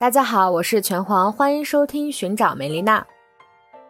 [0.00, 3.04] 大家好，我是拳皇，欢迎收听寻找梅丽娜。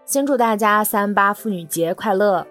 [0.07, 2.47] 先祝大家三八妇女节快乐！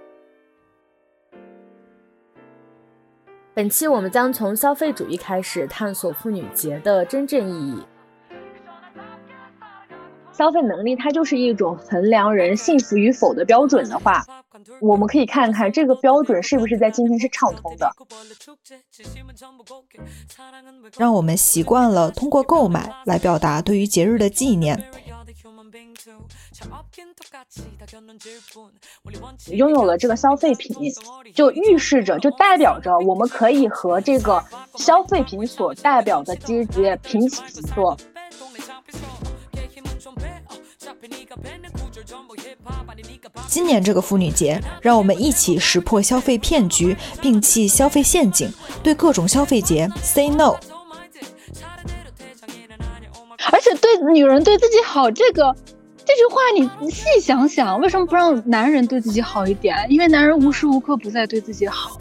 [3.55, 7.81] 本期我们将从消费主义开始探索妇女节的真正意义。
[10.38, 14.24] 消费能力它就是一种衡量人幸福与否的标准的话，
[14.79, 17.91] 我们可以看看这个标准是不是在今天是畅通的。
[20.95, 24.80] 让我们习惯了通过购买来表达对于节日的纪念。
[29.52, 30.76] 拥有了这个消费品，
[31.34, 34.44] 就预示着，就代表着我们可以和这个
[34.76, 37.98] 消费品所代表的阶级平起平坐。
[43.48, 48.52] 今年这个妇女节，让我们一起识破消费骗局，摒弃消费陷阱，
[48.84, 50.55] 对各种消费节 say no。
[53.52, 55.55] 而且对女人对自己好，这个
[56.05, 59.85] 这句话你细想想，为什么不让男人对自己好一点？
[59.90, 61.98] 因为男人无时无刻不在对自己好。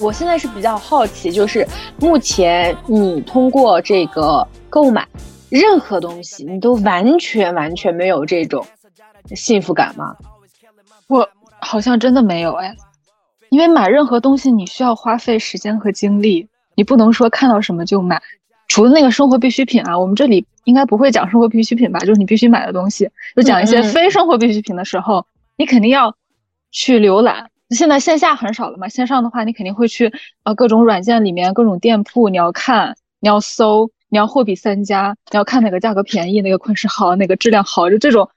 [0.00, 1.66] 我现在是比较好奇，就是
[1.98, 5.06] 目前你通过这个购买
[5.50, 8.66] 任何东西，你都完全完全没有这种
[9.36, 10.16] 幸福感吗？
[11.06, 11.28] 我
[11.60, 12.74] 好像真的没有哎，
[13.50, 18.22] 因为买任何东西你需要花费时间和精力，你不能说看到什么就买。
[18.68, 21.98] 除了那个生活必需品啊，我们这里应该不会讲生活必需品吧？
[22.00, 25.26] 就是你必须买的东西，就讲一些非生活必需品的时候，
[25.58, 26.16] 你肯定要
[26.70, 27.50] 去浏览。
[27.70, 38.28] 现在线下很少了嘛，线上的话，你肯定会去呃各种软件里面各种店铺，你要看，你要搜，你要货比三家，你要看哪个价格便宜，哪个款式好，哪个质量好，就这种，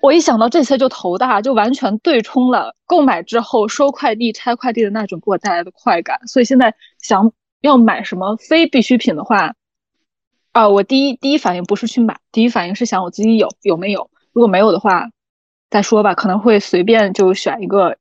[0.00, 6.20] 我一想到这些就头大，就完全对冲了购买之后收快递拆快递的那种给我带来的快感。
[6.28, 6.72] 所以现在
[7.02, 7.32] 想
[7.62, 9.54] 要买什么非必需品的话，
[10.52, 15.08] 啊，我第一第一反应不是去买，第一反应是想我自己有有没有，如果没有的话
[15.70, 17.96] 再说吧，可能会随便就选一个。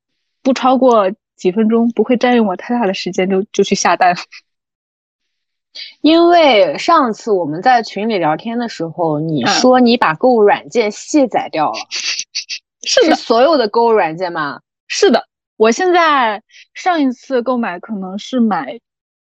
[0.45, 4.15] 不超过几分钟，不会占用我太大的时间，就就去下单。
[6.01, 11.79] 因为上次我们在群里聊天的时候，你说你把购物软件卸载掉了，
[12.85, 14.61] 是所有的购物软件吗？
[14.87, 16.43] 是的，我现在
[16.75, 18.79] 上一次购买可能是买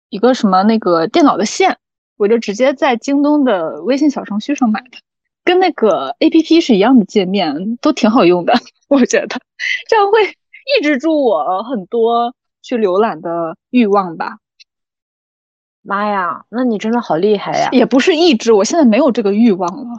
[0.08, 1.76] 一个什么那个电脑的线，
[2.16, 4.98] 我就直接在京东的微信小程序上买的，
[5.44, 8.54] 跟那个 A P P 是一样的界面，都挺好用的，
[8.88, 9.40] 我觉得
[9.88, 10.34] 这样会。
[10.76, 14.38] 抑制住我很多去浏览的欲望吧。
[15.82, 17.68] 妈呀，那你真的好厉害呀！
[17.72, 19.94] 也不是抑制，我现在没有这个欲望了。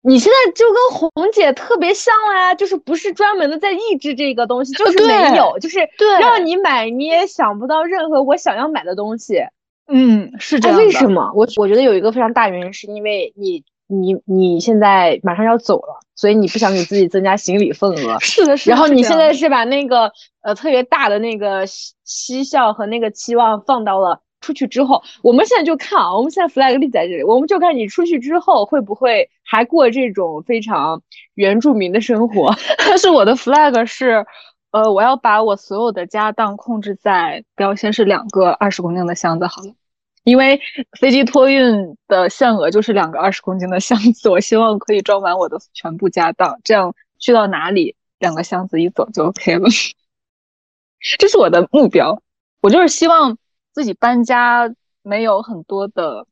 [0.00, 5.78] 你现在就跟红姐特别像了呀，就是不是专门的在抑制这个东西，就是没有，就是
[6.20, 9.44] 让你买你也想不到任何我想要买的东西。
[9.86, 10.76] 嗯，是这样。
[10.76, 11.32] 为什么？
[11.34, 13.64] 我我觉得有一个非常大原因，是因为你。
[13.86, 18.18] 你你现在马上要走了，所以你不想给自己增加行李份额。
[18.20, 18.74] 是的，是的。
[18.74, 20.10] 然后你现在是把那个
[20.42, 25.02] 呃特别大的那个嬉笑和那个期望放到了出去之后。
[25.22, 31.02] 我们现在就看啊，我们现在 flag 立在这里，我们就看你出去之后会不会还过这种非常
[31.34, 32.54] 原住民的生活。
[32.78, 34.24] 但是我的 flag 是，
[34.70, 39.72] 呃，我要把我所有的家当控制在不要先是两个二十公斤的箱子好了。
[40.24, 40.58] 因为
[40.98, 49.68] 飞机托运的限额就是两个二十公斤的箱子，我希望可以装满我的全部家当，这样去到哪里两个箱子一走就 OK 了。
[51.18, 52.22] 这是我的目标，
[52.62, 53.36] 我就是希望
[53.72, 56.26] 自己搬家没有很多的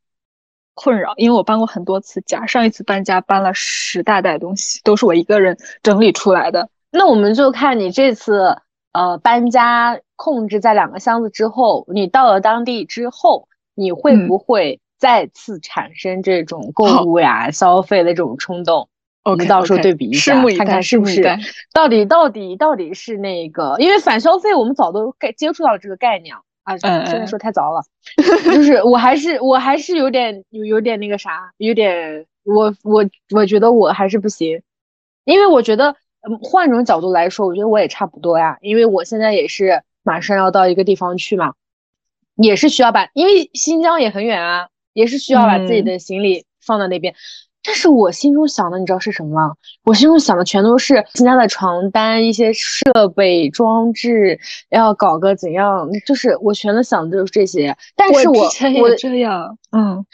[0.73, 6.71] 困扰，因为我搬过很多次家，上一次搬家搬了十大袋东西，都是我一个人整理出来的。
[6.91, 8.57] 那我们就看你这次
[8.93, 13.49] 呃搬家控制在两个箱子之后，你到了当地之后。
[13.75, 18.89] 你会不会再次产生这种购物呀、消费的这种冲动？
[19.25, 21.23] 我们到时候对比一下，看看是不是
[21.73, 23.77] 到底到底到底是那个？
[23.79, 27.83] 因为反消费我们早都概接触到这个概念啊，现在说太早了。
[28.45, 34.61] 就是我还是我还是有点有有点那个啥，有点我我我觉得我还是不行，
[35.25, 35.95] 因为我觉得
[36.43, 41.55] 换种角度来说，我觉得我也差不多呀，因为我现在也是马上要到一个地方去嘛。
[42.37, 47.15] 也是需要把，因为新疆也很远啊，也是需要把自己的行李放到那边。
[47.65, 49.55] 但是我心中想的，你知道是什么吗？
[49.85, 54.37] 我心中想的全都是新疆的床单、一些设备装置，
[54.71, 57.77] 要搞个怎样，就是我全都想的就是这些。
[57.95, 58.43] 但是我
[58.81, 60.05] 我这样，嗯，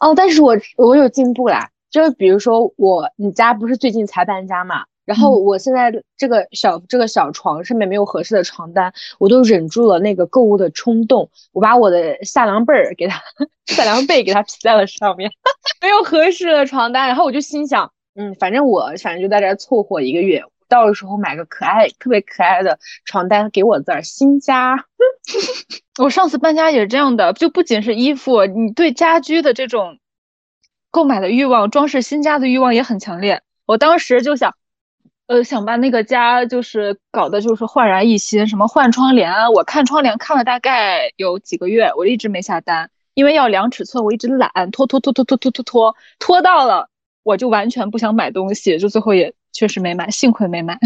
[0.00, 13.22] 哦，但是我我有进步啦，就是比如说我你家不是最近才搬家嘛，然后我现在这个小这个小床上面没有合适的床单，我都忍住了那个购物的冲动，我把我的夏凉被儿给它
[13.66, 15.30] 夏凉被给它披在了上面，
[15.80, 24.84] 没有合适的床单，然后我就心想，嗯，反正我反正就在这凑合一个月，到时候买个可爱特别可爱的床单给我字儿新家。
[26.02, 29.98] 我上次搬家也是这样的，就不仅是衣服，你对家居的这种
[30.90, 33.40] 购买的欲望、装饰新家的欲望也很强烈。
[33.66, 34.54] 我当时就想，
[35.26, 46.88] 呃，想把那个家就是搞得就是焕然一新，什么换窗帘，我看窗帘看了大概有几个月，我一直没下单，因为要量尺寸，我一直懒，拖拖拖拖拖拖拖拖，拖到了
[47.24, 50.78] 我就完全不想买东西，就最后也确实没买，幸亏没买。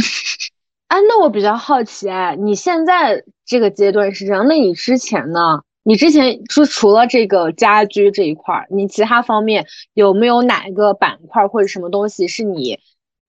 [0.88, 5.60] 啊，那我比较好奇，哎，你现在这个阶段是这样，那你之前呢？
[5.82, 12.78] 你之前就除了这个家居这一块儿，你其他方面有没有哪一个板块或者什么东西是你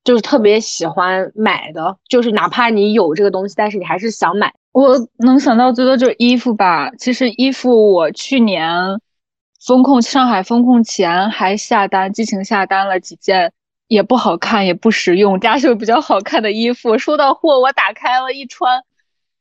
[0.03, 1.97] 就是特别喜欢买的？
[2.09, 4.53] 就是哪怕你有这个东西，但是你还是想买。
[4.71, 6.91] 我能想到最多就是衣服吧。
[6.97, 8.99] 其实衣服我去年
[9.65, 13.53] 风控上海风控前还下单，激情下单了几件。
[13.87, 18.83] 也不好看，也不实用，家秀比较好看的衣服，收到货我打开了一穿，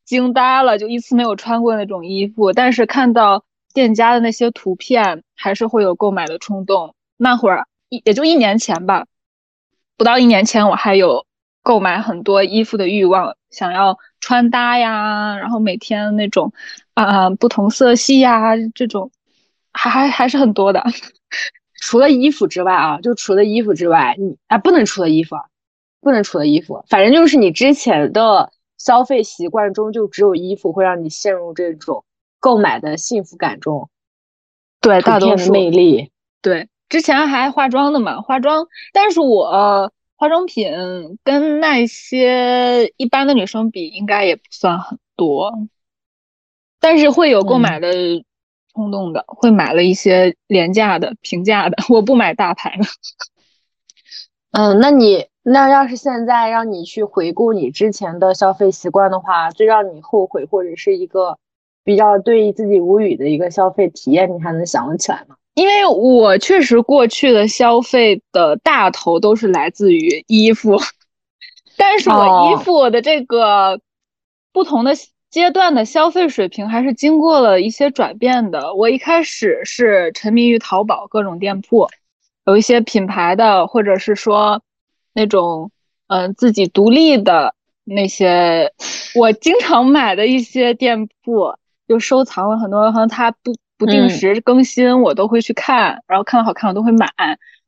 [0.05, 2.53] 惊呆了，就一次没有穿过那种衣服。
[2.53, 6.97] 但是看到店家的那些图片，还是会有购买的冲动。
[7.17, 9.07] 那会儿一也就一年前吧，
[10.01, 11.27] 不到一年前我还有
[11.63, 16.55] 购买很多衣服的欲望，想要穿搭呀，然后每天那种
[16.95, 19.11] 啊不同色系呀这种，
[19.75, 20.83] 还还还是很多的。
[21.83, 25.37] 除了衣服之外啊，就除了衣服之外，你啊不能除了衣服，
[26.01, 32.07] 不能除了衣服，反正就是你之前的消费习惯中就只有衣服会让你陷入这种
[32.39, 33.91] 购买的幸福感中。
[34.81, 36.11] 对，大多数魅力。
[36.41, 40.71] 对，之前还化妆的嘛，化妆，但是我化妆品
[41.25, 45.55] 跟那些一般的女生比，应该也不算很多，
[46.79, 47.89] 但是会有购买的。
[48.73, 52.85] 冲动的会买了一些廉价的、平价的，我不买大牌的。
[54.53, 61.37] 嗯，那你那要是现在让你去回顾你之前的消费习惯的话，最让你后悔或者是一个
[61.83, 65.35] 比较对自己无语的一个消费体验，你还能想得起来吗？
[65.55, 70.79] 因为我确实过去的消费的大头都是来自于衣服，
[71.77, 73.81] 但是我衣服的这个
[74.53, 74.93] 不同的。
[75.31, 78.75] 阶段的消费水平还是经过了一些转变的。
[78.75, 81.89] 我一开始是沉迷于淘宝各种店铺，
[82.47, 84.61] 有一些品牌的，或者是说
[85.13, 85.71] 那种
[86.09, 87.55] 嗯自己独立的
[87.85, 88.73] 那些，
[89.15, 91.55] 我经常买的一些店铺，
[91.87, 97.09] 就收藏了很多，可能它不不定时更新，我都会去看，然后看到好看我都会买。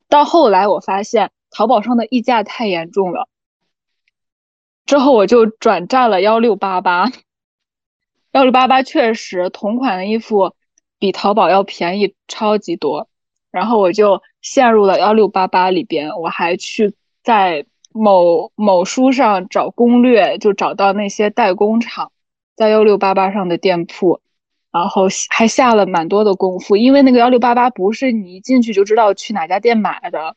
[0.07, 3.27] 到后来我发现淘宝上的溢价太严重了，
[4.85, 7.11] 之后我就转战了幺六八八。
[8.33, 10.53] 幺六八八确实同款的衣服
[10.99, 13.09] 比淘宝要便宜超级多，
[13.49, 16.93] 然后我就陷入了幺六八八里边，我还去
[17.23, 22.11] 在某某书上找攻略，就找到那些代工厂
[22.55, 24.21] 在幺六八八上的店铺，
[24.73, 30.35] 然后还下了蛮多的功夫，因为那个幺六八八不是你一进去就知道去哪家店买的。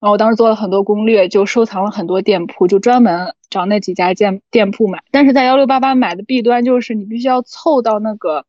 [0.00, 5.02] 然后我当时做了很多攻略，就收藏了很多店铺，就专门找那几家店店铺买。
[5.10, 8.46] 但是在幺六八八买的弊端就是你必须要凑到那个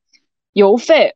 [0.53, 1.15] 邮费，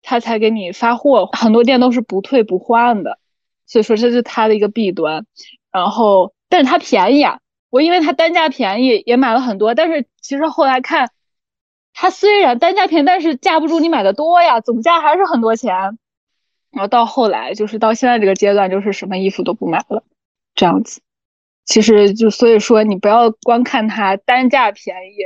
[0.00, 1.26] 他才给你发货。
[1.32, 3.18] 很多店都是不退不换的，
[3.66, 5.26] 所以说这是它的一个弊端。
[5.70, 9.74] 然后，但是它便宜啊，我因为它单价便宜也买了很多。
[9.74, 11.10] 但是其实后来看，
[12.00, 15.74] 它虽然单价便宜，但是架不住你买的多呀，总价还是很多钱。
[16.70, 20.04] 然后到后来，就是到现在这个阶段，就是什么衣服都不买了，
[20.54, 21.00] 这样子。
[21.64, 25.16] 其实就所以说，你不要光看它单价便宜，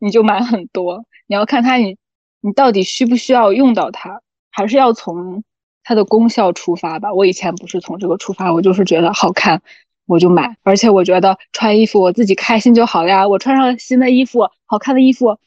[0.00, 1.04] 你就买很多。
[1.28, 1.96] 你要看它，你
[2.40, 5.44] 你到底需不需要用到它，还是要从
[5.84, 7.12] 它的功效出发吧。
[7.12, 9.62] 我以前不是从这个出发，我就是觉得好看
[10.06, 13.26] 我就买，而且我觉得穿衣服我自己开心就好了呀。
[13.26, 15.38] 我穿上新的衣服，好看的衣服。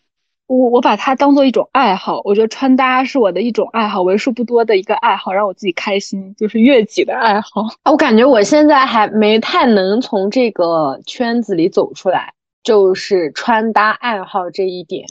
[0.47, 7.67] 我我把它当做一种爱好，我觉得穿搭是我的一种爱好，为数不多的一个爱好，让我自己开心，就是悦己的爱好。
[7.85, 15.05] 我感觉我现在还没太能从这个圈子里走出来，就是穿搭爱好这一点，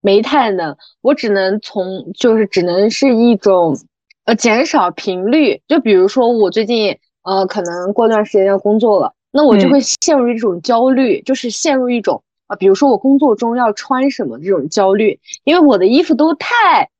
[0.00, 0.74] 没太能。
[1.02, 3.76] 我只能从，就是只能是一种，
[4.24, 5.60] 呃，减少频率。
[5.68, 12.22] 就比如说我最近，呃，可能过段时间要工作了，那我就会陷入一种焦虑，就是陷入一种。
[12.46, 16.90] 啊，比如说我工作中要穿什么这种焦虑，因为我的衣服都太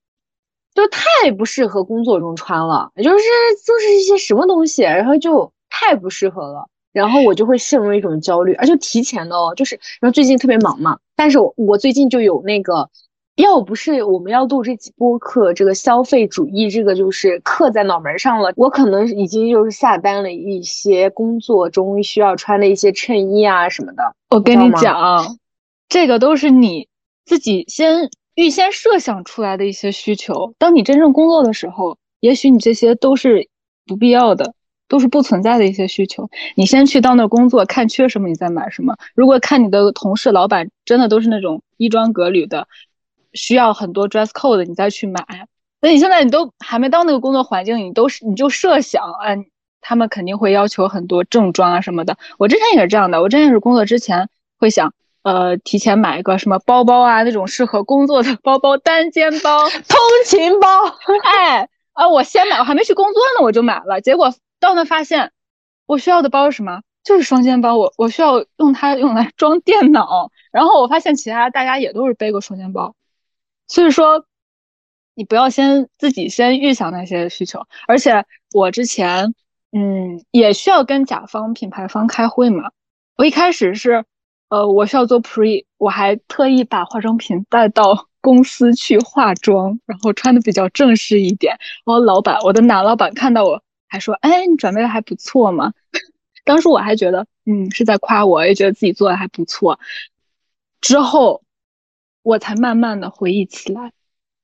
[0.74, 3.24] 都太不适合工作中穿了，就是
[3.66, 12.88] 就是一些什么东西，然后就太不适合了，然后我就会陷入一种焦虑，而且提前的哦，就是然后最近特别忙嘛，但是我最近就有那个。
[13.36, 24.14] 要不是我们要录这期播客，这个消费主义这个就是刻在脑门上了，我可能已经就是下单了一些工作中需要穿的一些衬衣啊什么的。
[24.28, 25.24] 我跟你讲，
[25.88, 26.86] 这个都是你
[27.24, 30.52] 自己先预先设想出来的一些需求。
[30.58, 33.48] 当你真正工作的时候，也许你这些都是
[33.86, 34.52] 不必要的，
[34.86, 36.28] 都是不存在的一些需求。
[36.56, 38.94] 你先去到那工作，看缺什么，你再买什么。
[39.14, 42.68] 如果看你的同事、老板真的都是那种衣装革履的。
[43.32, 45.24] 需要很多 dress code，你再去买。
[45.80, 49.46] 那你现在你都还没到那个工作环境，你都是你就设想，嗯，
[49.80, 52.16] 他们肯定会要求很多正装啊什么的。
[52.38, 59.96] 我之前也是这样的，我之前是工作之前会想，呃，提前买一个什么包包啊，那种适合工作的包包，单肩包、通
[60.26, 60.68] 勤包。
[61.24, 64.00] 哎，啊，我先买，我还没去工作呢，我就买了。
[64.00, 65.32] 结果到那发现，
[65.86, 66.82] 我需要的包是什么？
[67.02, 67.78] 就是双肩包。
[67.78, 70.30] 我我需要用它用来装电脑。
[70.52, 72.94] 然后我发现其他大家也都是背个双肩包。
[73.70, 74.26] 所以说，
[75.14, 79.32] 你不要先自己先预想那些需求，而且我之前，
[79.70, 82.72] 嗯，也需要跟甲方品牌方开会嘛。
[83.16, 84.04] 我一开始是，
[84.48, 91.56] 呃，我需要做 pre，我还特意把化妆品带到公司去化妆，然后穿的比较正式一点。
[91.84, 95.72] 然后老板，我的男老板看到我还说，哎，你准备的还不错嘛。
[96.44, 99.78] 当时我还觉得，嗯，是在夸我，也觉得自己做的还不错。
[100.80, 101.40] 之后。
[102.22, 103.92] 我才慢慢的回忆起来，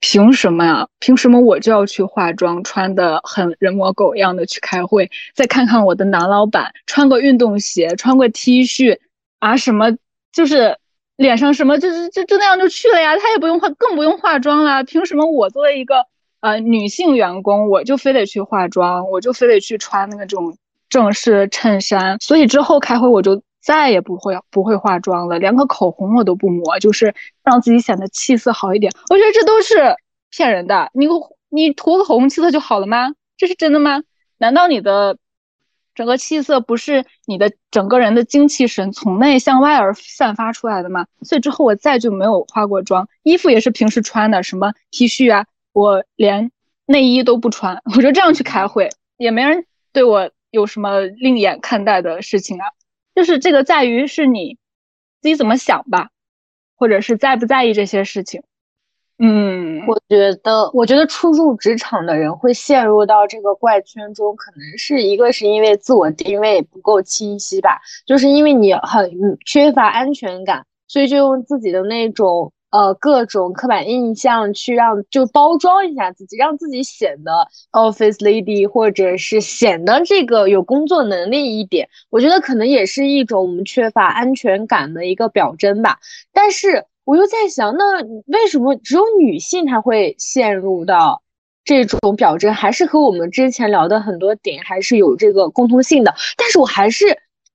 [0.00, 0.88] 凭什么呀？
[0.98, 5.10] 凭什么我就要去化妆，穿的很人模狗样的去开会？
[5.34, 8.98] 再看看我的男老板，穿个运动鞋，穿个 T 恤
[9.38, 9.96] 啊，什么
[10.32, 10.78] 就是
[11.16, 13.16] 脸上什么就是就就那样就去了呀？
[13.16, 14.82] 他也不用化，更不用化妆啦。
[14.82, 16.06] 凭什么我作为一个
[16.40, 20.56] 呃女性员工，我就非得去化妆，我就非得去穿那个这种
[20.88, 22.18] 正式衬衫？
[22.20, 23.42] 所以之后开会我就。
[23.66, 28.92] 再也不会不会化妆了，连个口红我都不抹，就是让自己显得气色好一点。
[29.10, 29.74] 我觉得这都是
[30.30, 30.88] 骗人的。
[30.94, 31.08] 你
[31.48, 33.12] 你涂个口红气色就好了吗？
[33.36, 34.04] 这是真的吗？
[34.38, 35.18] 难道你的
[35.96, 41.06] 整个气色不是你的整个人的精气神从内向外而散发出来的吗？
[41.22, 46.52] 所以之后我再就没有化过妆，衣服也是平时穿的，什么 T 恤啊，我连
[46.84, 52.66] 内衣都不穿， 我就这样去开会，也没人对我有什么另眼看待的事情啊。
[53.16, 54.58] 就是这个在于是你
[55.20, 56.10] 自己怎么想吧，
[56.76, 58.42] 或者是在不在意这些事情。
[59.18, 69.10] 嗯，我觉得，我觉得初入职场的人会陷入到这个怪圈中，可能是一个是因为自我定位不够清晰吧，就是因为你很
[69.44, 72.52] 缺乏安全感，所以就用自己的那种。
[72.70, 77.32] 呃，各种刻板印象去让就包装一下自己，让自己显得
[77.72, 81.88] office lady，或者是显得这个有工作能力一点。
[82.10, 85.98] 我觉得可能也是一种我们缺乏安全感的一个表征吧。
[86.32, 91.22] 但是我又在想，那为什么只有女性她会陷入到
[91.64, 92.52] 这种表征？
[92.52, 96.12] 还是和我们之前聊的很多点还是有这个共通性的？
[96.36, 97.06] 但是我还是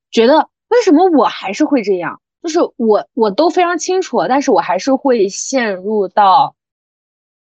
[0.10, 2.22] 觉得，为什么我还是会这样？
[2.41, 6.55] 就是我我都非常清楚，但是我还是会陷入到，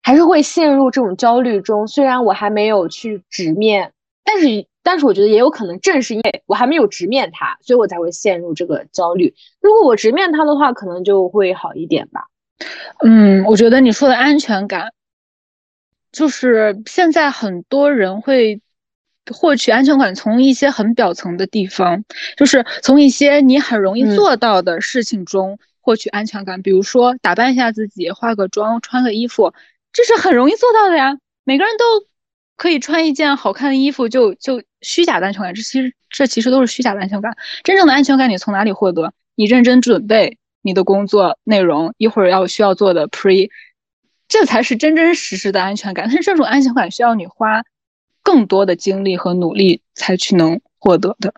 [0.02, 1.88] 还是会陷入这种焦虑中。
[1.88, 3.92] 虽然我还没有去直面，
[4.24, 9.34] 但是但是我觉得也有可能正是因为我还没有直面它，所以我才会陷入这个焦虑。
[9.60, 12.28] 如果我直面它的话，可能就会好一点吧。
[13.04, 14.94] 嗯，我觉得你说的安全感，
[16.12, 18.62] 就是现在很多人会。
[19.34, 22.04] 获取安全感从一些很表层的地方，
[22.36, 26.62] 就是从一些你很容易做到的事情中获取安全感。
[26.62, 29.54] 比如说打扮一下自己，化个妆，穿个衣服，
[29.94, 31.18] 这是很容易做到的呀。
[31.44, 31.84] 每个人都
[32.56, 35.54] 可以穿一件好看的衣服，就就虚假的安全感。
[35.54, 37.32] 这其实这其实都是虚假的安全感。
[37.64, 39.14] 真正的安全感你从哪里获得？
[39.36, 43.50] 你认真准备你的工作内容，一会儿要需要做的 pre，
[44.28, 46.06] 这才是真真实实的安全感。
[46.08, 47.64] 但是这种安全感需要你花。
[48.28, 51.34] 更多的精力和努力才去能获得的。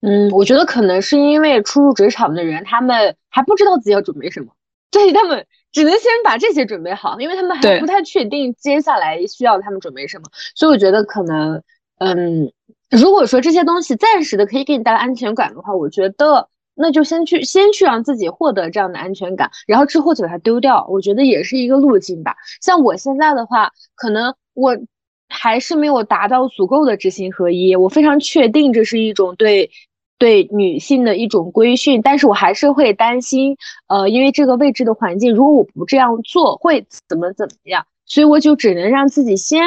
[0.00, 4.46] 嗯，我觉得可能是因为初入职场的人，他们还不知道自己要准备什么，
[4.90, 10.24] 所以他们只能先把这些准备好，因为他们还不太确定接下来需要他们准备什么。
[10.54, 11.62] 所以我觉得可能，
[11.98, 12.50] 嗯，
[12.90, 20.86] 如果说这些东西暂时的可以给你带来安全感的话，我觉得那就先去先去让自己获得这样的安全感，然后之后就把它丢掉。
[20.88, 22.34] 我觉得也是一个路径吧。
[22.62, 24.74] 像我现在的话，可能我。
[25.30, 27.74] 还是没有达到足够的知行合一。
[27.74, 29.70] 我非常确定这是一种对
[30.18, 33.56] 对女性的一种规训，但是我还是会担心，
[33.88, 37.86] 呃，因为这个未知的环境，如果我不这样做，会怎么怎么样？
[38.04, 39.62] 所以我就只能让自己先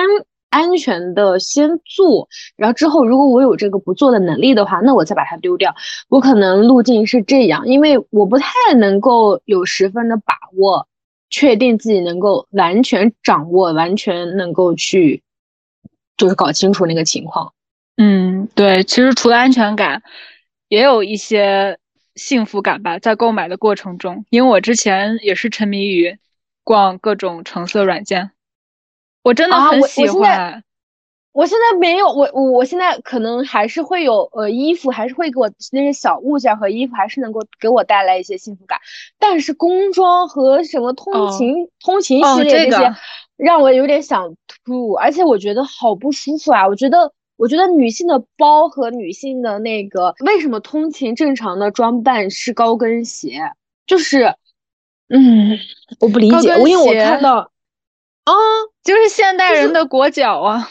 [0.49, 5.73] 安全的先做，然后之后如果我有这个不做的能力的话，那我再把它丢掉。
[6.09, 8.45] 我可能路径是这样，因为我不太
[8.77, 10.87] 能够有十分的把握，
[11.31, 15.22] 确定自己能够完全掌握，完全能够去，
[16.17, 17.53] 就是搞清楚那个情况。
[17.97, 20.01] 嗯，对，其实除了安全感，
[20.67, 21.77] 也有一些
[22.15, 26.17] 幸福感吧，在购买的过程中，因为我之前也是沉迷于
[26.63, 28.31] 逛各种橙色软件，
[29.23, 30.63] 我真的很喜欢。
[31.33, 38.79] 我现在没有，我我我现在可能还是会有呃衣服，还是会给我那些小物件和衣服，还是能够给我带来一些幸福感。
[39.17, 42.93] 但是工装和什么通勤通勤系列这些，
[43.37, 44.35] 让我有点想
[44.65, 46.67] 吐，而且我觉得好不舒服啊！
[46.67, 47.13] 我觉得。
[47.35, 53.39] 我觉得女性的包和女性的那个，为什么通勤正常的装扮是高跟鞋？
[53.87, 54.35] 就是，
[55.09, 55.57] 嗯，
[55.99, 56.55] 我不理解。
[56.59, 57.37] 因为我看到，
[58.23, 58.33] 啊，
[58.83, 60.69] 就是现代人的裹脚啊。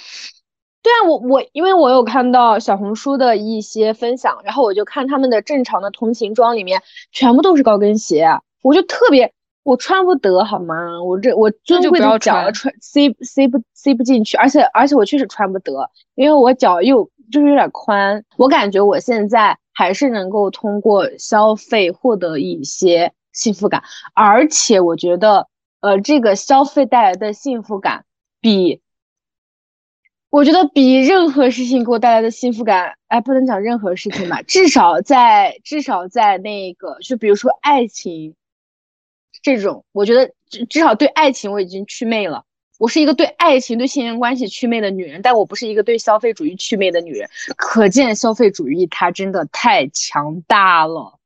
[0.83, 8.25] 对啊，我我因为我有看到小红书的一些分享，然后我就看他们的正常的通勤装里面全部都是高跟鞋，
[8.63, 9.35] 我就特别。
[9.65, 11.01] 我穿不得好吗？
[11.03, 18.25] 我这我尊贵的脚穿塞塞不塞不进去，而且而且我确实穿不得，因为我脚又就是有点宽。
[18.37, 25.47] 我感觉我现在还是能够通过消费获得一些幸福感，而且我觉得，
[25.81, 28.05] 呃，这个消费带来的幸福感
[28.41, 28.81] 比，
[30.29, 38.35] 我觉得比任何事情给我带来的幸福感，哎，不能讲任何事情吧，至少在至少在那个，就比如说爱情。
[39.43, 42.45] 这种我觉得至至少对爱情我已经祛魅了。
[42.79, 47.29] 我是一个对爱情、对亲缘关系祛魅的女人，但我不是一个对消费主义祛魅的女人。
[47.57, 51.19] 可见消费主义它真的太强大了，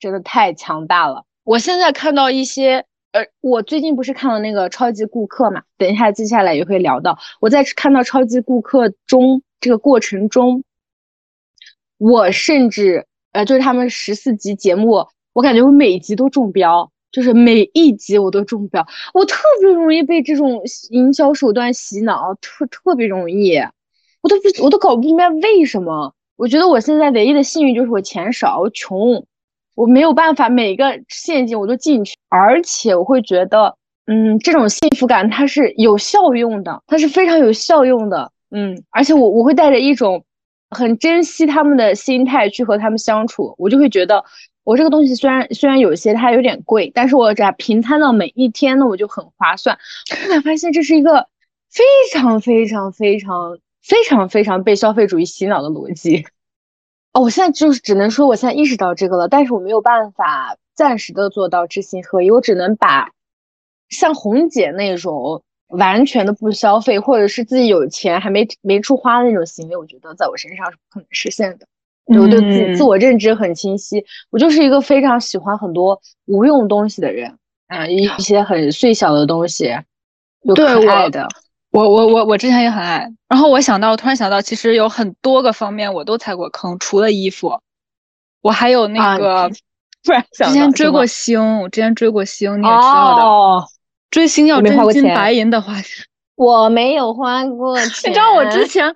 [0.00, 1.24] 真的太强大了。
[1.44, 5.62] 我现在看到一些，呃，我最近不是看了那个超级顾客嘛？
[5.78, 7.16] 等一下接下来也会聊到。
[7.40, 10.64] 我在看到超级顾客中这个过程中，
[11.98, 16.90] 我甚至呃，就是他们十四集节目，我感觉我每集都中标。
[17.16, 23.56] 就是每一集我都中标，我特别容易被这种营销手段洗脑，特特别容易，
[24.20, 26.12] 我都不我都搞不明白为什么。
[26.36, 29.24] 我觉得我现在唯一的幸运就是我钱少，我穷，
[29.74, 33.74] 我没有办法每个陷阱我都进去，而且我会觉得，
[34.04, 40.22] 嗯，这种幸福感它是有效用的，它是非常有效用的，嗯，而且我我会带着一种
[40.68, 44.22] 很珍惜他们的心态去和他们相处，我就会觉得。
[44.66, 49.78] 我这个东西虽然虽然有些它有点贵，但是我只要平摊到每一天，那我就很划算。
[50.10, 51.28] 后来发现这是一个
[51.70, 56.26] 非常非常非常非常非常被消费主义洗脑的逻辑。
[57.12, 63.12] 哦，我现在就是只能说我现在意识到这个了，但是我没有办法暂时的做到知行合一，我只能把
[63.88, 71.68] 像红姐那种完全的不消费，或者是自己有钱还没没处花的那种行为，我觉得在我身上是不可能实现的。
[72.06, 79.74] 我对自己自我认知很清晰，我就是一个非常喜欢很多无用东西的人啊，一一些很碎小的东西，
[80.42, 81.26] 有可爱的。
[81.72, 87.60] 我我我我之前也很爱，然后我想到，我突然想到，其实有很多个方面我都踩过坑，除了衣服，
[88.40, 89.50] 我还有那个，
[90.04, 91.04] 突然之前追过？
[91.04, 93.66] 星，我之前追过星，你也知道的，
[94.10, 95.32] 追星要真金白。
[95.32, 96.04] 银的花钱，
[96.36, 98.94] 我没有花过钱，你知道我之前。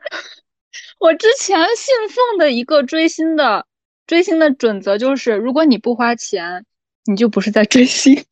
[1.00, 3.66] 我之前信奉的一个追星的
[4.06, 6.66] 追星的准则就是，如果你不花钱，
[7.06, 8.22] 你就不是在追星，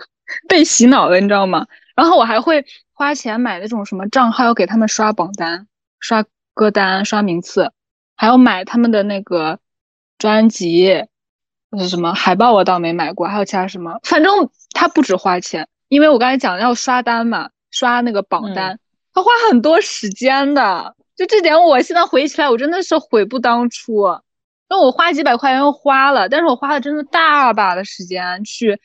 [0.46, 1.66] 被洗脑了，你知道吗？
[1.96, 5.66] 然后我还会花钱买那种什么账号，要给他们刷榜单、
[6.00, 7.72] 刷歌单、刷名次，
[8.14, 9.58] 还要买他们的那个
[10.18, 11.02] 专辑，
[11.78, 18.78] 是什么海报我倒没买过，还有其他什么，反正他不止花钱，因为我刚才讲要刷单嘛，刷那个榜单，
[19.14, 20.94] 他花很多时间的。
[21.18, 24.06] 就这点，我现在回忆起来，我真的是悔不当初。
[24.70, 28.78] 那我花几百块钱又花了，但是我花了真的大把的时间去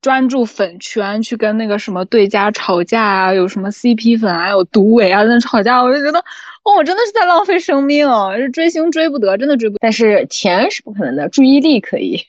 [0.00, 6.18] 专注粉圈，去跟那个什么对家吵架啊，有什么 CP 粉啊，有毒尾啊在那吵架，我就觉得，
[6.64, 8.08] 哦，我真的是在浪费生命。
[8.52, 12.20] 追星追不得，真的追不，但是钱是不可能的，注意力可以。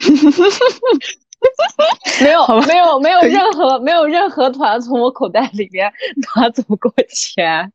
[2.22, 5.92] 没有，没有，没有任何，没有任何团从我口袋里边
[6.36, 7.72] 拿走过钱。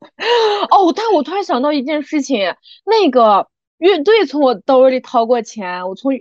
[0.70, 3.48] 哦，但我突然想到一件事情，那个
[3.78, 6.12] 乐队从我兜里掏过钱，我从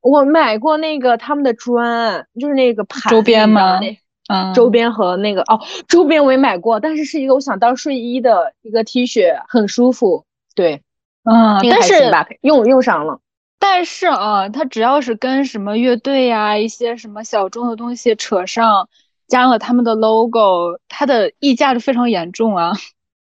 [0.00, 3.80] 我买过那个他们的砖，就是那个盘周边吗？
[4.28, 10.24] 嗯，周边和那个哦，周边我也买过，但是是一个我想当睡衣的一个 T 恤，很舒服。
[10.54, 10.82] 对，
[11.24, 11.94] 嗯，但是
[12.40, 13.20] 用用上了。
[13.68, 18.88] 但是啊，他只要是跟什么乐队呀、一些什么小众的东西扯上，
[19.26, 22.72] 加了他们的 logo，它的溢价就非常严重啊。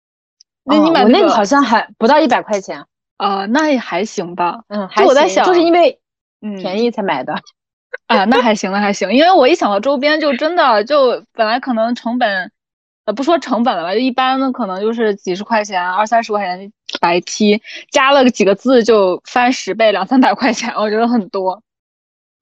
[0.64, 2.86] 那你买那个好像还不到一百块钱
[3.18, 4.62] 啊，那也还行吧。
[4.70, 6.00] 嗯，还我在想，就是因为
[6.40, 7.34] 便宜才买的。
[8.06, 9.12] 啊，那还行，那还行。
[9.12, 12.52] 因为我一想到周边，就真的就本来可能成本，
[13.08, 21.64] 呃，不说成本了吧，就一般的可能就是几十块钱，二三十块钱白 T，加了几个字就翻十倍，两三百块钱，我觉得很多。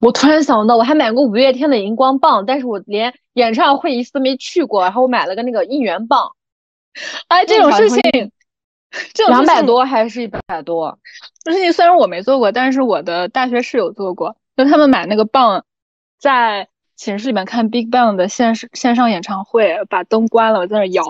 [0.00, 6.32] 我突然想到，我还买过五月天的荧光棒，但是我连演唱会一次都没去过，然后我买了个那个应援棒。
[7.28, 8.32] 哎，这种事情，
[9.14, 10.98] 这两百多还是一百多？
[11.44, 14.36] 这事情虽然我没做过，但是我的大学室友做过。
[14.56, 15.64] 就他们买那个棒，
[16.18, 21.02] 在寝室里面看 Big Bang 的线线上演唱会，把灯关了，我在那摇。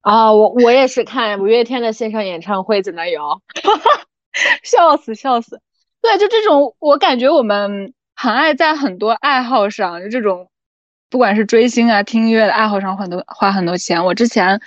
[0.00, 3.40] 啊，我我也是看五月天的线上演唱会，在那摇，
[4.62, 5.60] 笑死笑死。
[6.02, 10.50] 对，就这种，我感觉我们很爱在很多爱好上，就这种，
[11.08, 14.04] 不管是追星啊、听音乐的爱好上，很多花很多钱。
[14.04, 14.60] 我之前，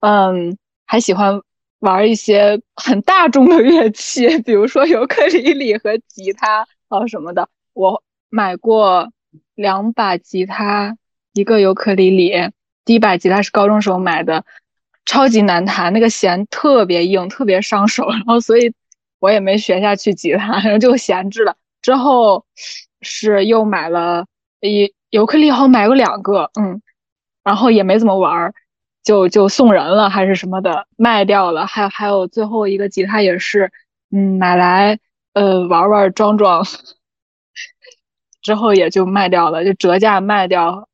[0.00, 1.40] 嗯，还喜欢。
[1.82, 7.48] 玩一些很大众的乐器，比如说尤克里里和吉他啊什么的。
[7.72, 8.00] 我
[8.34, 9.12] 买过
[9.54, 10.96] 两把吉他，
[11.34, 12.32] 一个尤克里里。
[12.86, 14.42] 第一把吉他是高中时候买的，
[15.04, 18.72] 超级难弹，那个弦特别硬，特别伤手，然后所以
[19.20, 21.54] 我也没学下去吉他，然后就闲置了。
[21.82, 22.46] 之后
[23.02, 24.24] 是又买了
[24.62, 26.80] 一尤克里里，好像买过两个，嗯，
[27.44, 28.52] 然后也没怎么玩。
[29.04, 31.66] 就就送人了还是什么的，卖掉了。
[31.66, 33.72] 还有还有最后一个吉他也是，
[34.12, 34.96] 嗯，买来
[35.34, 36.64] 呃玩玩装装，
[38.42, 40.88] 之后也就卖掉了，就折价卖掉，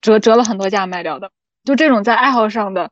[0.00, 1.30] 折折了很多价卖掉的。
[1.64, 2.90] 就这种在爱好上的，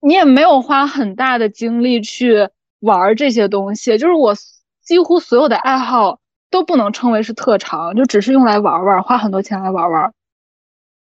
[0.00, 2.48] 你也没有花很大的精力去
[2.80, 3.96] 玩这些东西。
[3.96, 4.34] 就是我
[4.82, 6.18] 几乎所有的爱好
[6.50, 10.12] 都不能称为是特长，就只是用来玩玩，花很多钱来玩玩。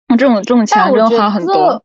[0.08, 1.82] 那这种这种钱真的花很多。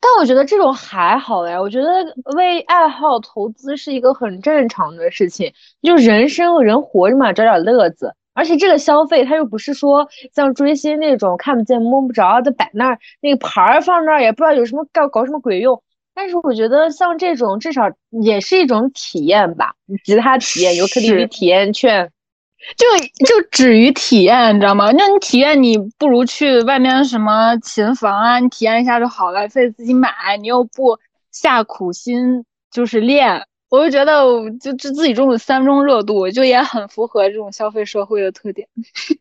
[0.00, 1.88] 但我觉得这种还好呀，我觉得
[2.36, 5.52] 为爱好投资是一个很正常的事情。
[5.82, 8.14] 就人生人活着嘛，找点乐子。
[8.34, 15.82] 而且这个消费，它又不是说像追星那种看不见摸不着的摆那儿，那个牌儿放那儿也不知道有什么搞搞什么鬼用。
[16.14, 17.90] 但是我觉得像这种至少
[18.22, 22.10] 也是一种体验吧，吉他体验、尤克里里体验券。
[22.78, 22.86] 就
[23.26, 24.90] 就止于体验，你知道吗？
[24.92, 30.98] 那你体验，你不如去外面什么琴房啊，你体验一下就好了，非得自己买，你又不
[31.30, 34.22] 下苦心就是练，我就觉得
[34.60, 38.68] 就就自己这种三分钟热度，就也很符合这种消费社会的特点。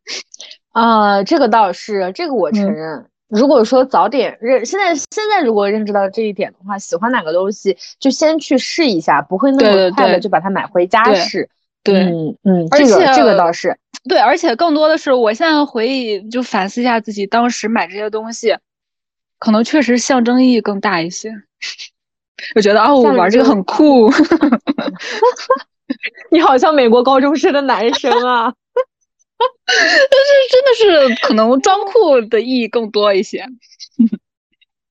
[0.72, 3.06] 啊，这个倒是，这个我承认。
[3.28, 11.50] 如果说早点认，现在现在如果认知到这一点的话，喜欢哪个东西就先去试一下，不会那么快的就把它买回家试。
[11.84, 13.76] 对，嗯嗯，这个这个倒是
[14.08, 18.56] 对，而且更多的是，我现在回忆就反思一下自己当时买这些东西，
[19.40, 21.32] 可能确实象征意义更大一些。
[22.56, 24.12] 我觉得哦，我玩这个很酷。
[26.32, 28.54] 你好像美国高中生的男生啊，
[29.66, 30.74] 但是真的
[31.18, 33.46] 是可能装酷的意义更多一些。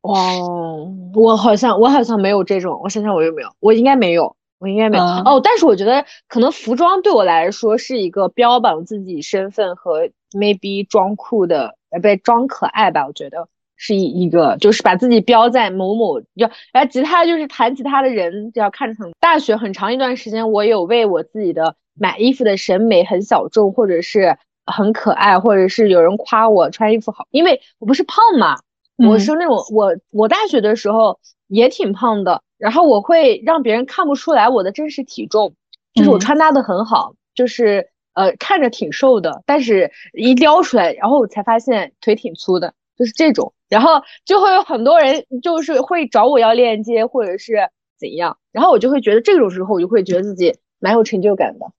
[0.03, 4.37] 哦，我好像我好像没有这种，我想想我有没有，我应该没有。
[4.59, 13.09] 我应该没有哦，但是我觉得可能服装对我来说是一个标榜自己身份和 maybe 装酷的，呃，不对，装可爱吧？
[13.09, 13.49] 我觉得
[13.85, 19.13] 是一一个，就是把自己标在某某，就哎，吉他就是弹吉他的人，就要看着很。
[19.19, 28.61] 大学很长一段时间，我有为我自己的买衣服的审美很小众，或者是很可爱，或者是有人夸我穿衣服好，因为我不是胖嘛，
[29.09, 31.19] 我是那种我我大学的时候
[31.49, 32.41] 也挺胖的。
[32.59, 35.55] 然后我会让别人看不出来我的真实体重，
[35.93, 43.53] 就是我穿搭的很好，就是呃看着挺瘦的，但是一撩出来，然后我才发现腿挺粗的，就是这种。
[43.73, 47.55] 然后就会有很多人就是会找我要链接或者是
[47.99, 51.73] 怎样，然后我就会觉得这种时候我就会觉得自己蛮有成就感的。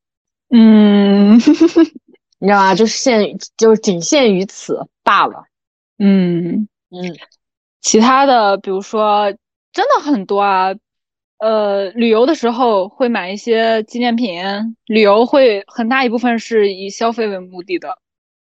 [0.50, 1.36] 嗯，
[2.40, 2.74] 你知道吗？
[2.76, 5.44] 就是限就是仅限于此罢了。
[6.00, 7.16] 嗯嗯，
[7.82, 9.34] 其他的比如说。
[9.76, 10.68] 真的很多啊，
[11.40, 14.44] 呃，旅游的时候会买一些纪念品，
[14.86, 17.98] 旅游会很大一部分是以消费为目的的。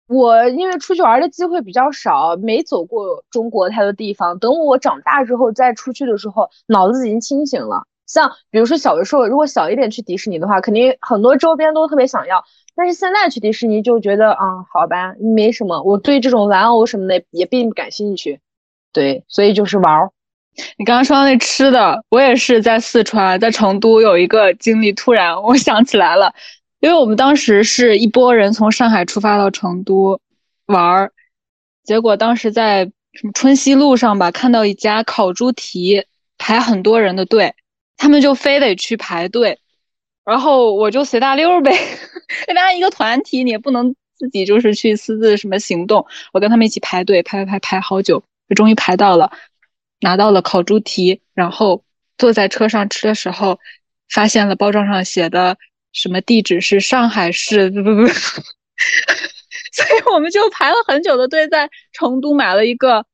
[0.07, 4.39] 我因为出去玩的机会比较少，没走过中国太多地方。
[4.39, 7.85] 等我长大之后再出去的时候，脑子已经清醒了。
[8.07, 12.45] 像比如说小的时候，如果小一点去迪士尼的话，肯定很多周边都特别想要。
[12.77, 15.83] 但是现在去迪士尼就觉得啊，好吧，没什么。
[15.83, 18.41] 我对这种玩偶什么的也并不感兴趣。
[18.93, 20.11] 对，所以就是玩儿。
[20.77, 26.33] 你刚刚说到那吃的，我也是在四川，在成都有一个经历，突然我想起来了，
[26.81, 30.21] 因为我们当时是一波人从上海出发到成都
[30.67, 31.13] 玩儿，
[31.83, 36.05] 结果当时在什么春熙路上吧，看到一家烤猪蹄
[36.37, 37.55] 排很多人的队，
[37.97, 39.59] 他们就非得去排队，
[40.25, 41.71] 然后我就随大溜呗，
[42.47, 49.33] 跟大家一个团体，你也不能自己就是去私自什么行动，我跟他们一起排队，排排排排好久，就终于排到了，
[50.01, 51.83] 拿到了烤猪蹄，然后
[52.19, 53.59] 坐在车上吃的时候，
[54.09, 55.57] 发现了包装上写的
[55.95, 58.07] 什么地址是上海市，不不不。
[59.73, 63.07] 所以我们就排了很久的队，在成都买了一个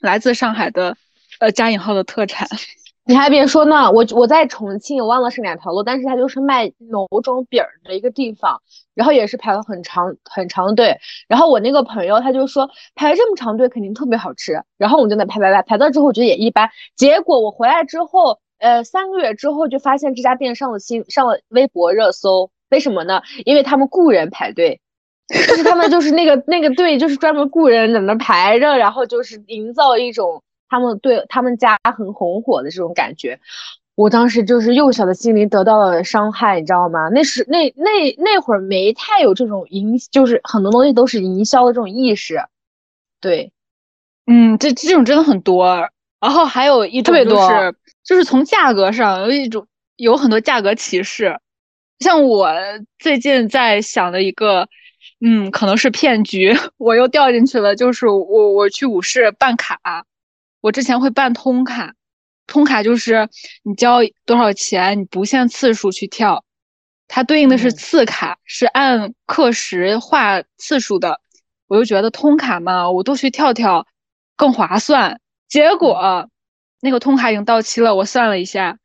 [0.00, 0.96] 来自上海的，
[1.38, 2.48] 呃加引号的特产。
[3.04, 8.62] 你还别说呢，我我在重庆，我忘了是哪条路，但是它就是卖某种饼的一个地方，
[8.94, 10.96] 然后也是排了很长很长的队。
[11.26, 14.62] 然后我那个朋友他就说，排这么长队肯定特别好吃。
[14.78, 16.70] 然后我们就在排排排，排到之后我觉得也一般。
[16.94, 23.20] 结果我回来之后，呃，三个月之后就发现这家店上了新上了微博热搜，为什么呢？
[23.44, 24.80] 因为他们雇人排队。
[25.28, 33.40] 就是他们就是那个那个队，就是专门雇人在那排着，然后就是营造一种他们对他们家很红火的这种感觉。
[33.94, 37.08] 我当时就是幼小的心灵得到了伤害，你知道吗？
[37.08, 42.42] 那是那那那会儿没太有这种营，就是很多东西都是营销的这种意识。
[43.20, 43.52] 对，
[44.26, 45.88] 嗯，这这种真的很多。
[46.20, 47.74] 然后还有一种就是
[48.12, 51.40] 就是从价格上有一种有很多价格歧视，
[52.00, 52.52] 像我
[52.98, 54.68] 最近在想的一个。
[55.24, 57.74] 嗯，可能是骗局， 我又掉进去了。
[57.74, 59.78] 就是我我去武士办卡，
[60.60, 61.94] 我之前会办通卡，
[62.46, 63.28] 通卡就是
[63.62, 66.44] 你交多少钱，你不限次数去跳，
[67.08, 71.20] 它对应的是次卡，是按课时划次数的。
[71.68, 73.86] 我就觉得通卡嘛，我多去跳跳
[74.36, 75.20] 更划算。
[75.48, 76.28] 结果
[76.82, 78.76] 那个通卡已经到期了，我算了一下，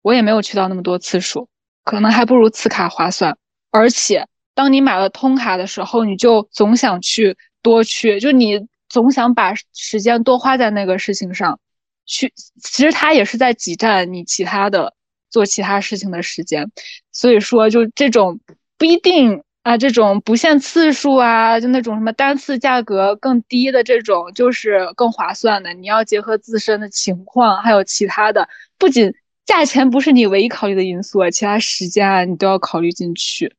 [0.00, 1.48] 我也没有去到那么多次数，
[1.84, 3.36] 可能还不如次卡划算，
[3.70, 4.26] 而且。
[4.52, 11.58] 当你买了通卡的时候，你就总想去多去，就你总想把时间多花在那个事情上，
[12.04, 12.30] 去。
[12.62, 14.92] 其实它也是在挤占你其他的
[15.30, 16.70] 做其他事情的时间。
[17.10, 18.40] 所以说，就这种
[18.76, 25.72] 不一定啊，这种不限次数啊，就那种什么单次价格更低的这种，就是更划算的。
[25.74, 29.12] 你要结合自身的情况，还有其他的，不仅
[29.44, 33.54] 价钱不是你唯一考虑的因素，其他时间啊，你都要考虑进去。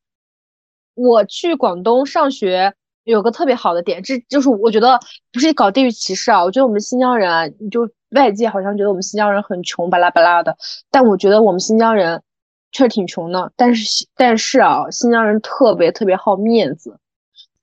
[0.96, 5.00] 我去广东上学有个特别好的点，这就是我觉得
[5.32, 6.44] 不是搞地域歧视啊。
[6.44, 10.58] 我觉得我们新疆人啊，就外界好像觉得我们新疆人很穷，巴拉巴拉的。
[10.90, 12.24] 但我觉得我们新疆人
[12.72, 16.98] 确实挺穷的，但是但是啊，新疆人特别特别好面子，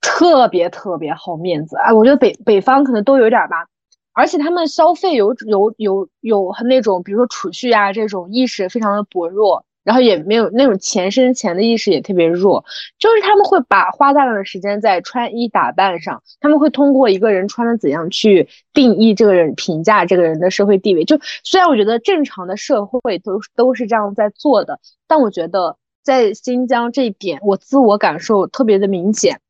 [0.01, 1.77] 特别特别好面子。
[1.79, 3.66] 哎，我觉得北北方可能都有点吧，
[4.12, 9.64] 而且他们消费有有有有那种，比如说储蓄啊这种意识非常的薄弱。
[9.88, 12.62] 然后也没有那种钱生钱的意识，也特别弱。
[12.98, 21.07] 就是他们会把花大量的时间在穿衣打扮上，他们会通过一个人穿的怎样去定义这个人，评价这个人的社会地位。
[21.07, 29.40] 就虽然我觉得正常的社会都都是这样在做的，但我觉得在新疆这一点，我自我感受特别的明显。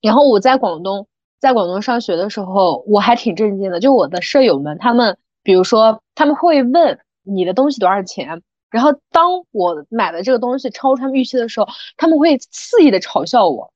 [0.00, 1.06] 然后我在广东，
[1.38, 3.78] 在广东上学的时候，我还挺震惊的。
[3.78, 8.40] 就我的舍友们，他们比如说他们会问你的东西多少钱。
[8.70, 13.72] 然后当我买的这个东西超出他们预期的时候，他们会肆意的嘲笑我，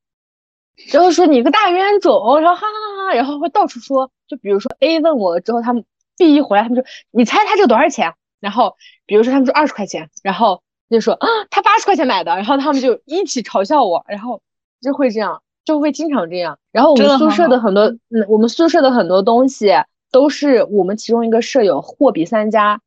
[0.93, 5.85] 然后说你个大冤种，然后哈哈哈哈，然后会到处说，就比如说 A 问我了之后，他们
[6.17, 8.15] B 一回来，他们说你猜他这个多少钱？
[8.41, 8.77] 然后
[9.07, 14.43] 比如说他们说二十块钱，然后就说啊他八十块钱买的，然后他们就一起嘲笑我，然后
[14.81, 16.59] 就会这样，就会经常这样。
[16.73, 19.71] 然后我们宿舍的很多，嗯，我们宿舍的很多东西
[20.11, 22.81] 都是我们其中一个舍友货比三家，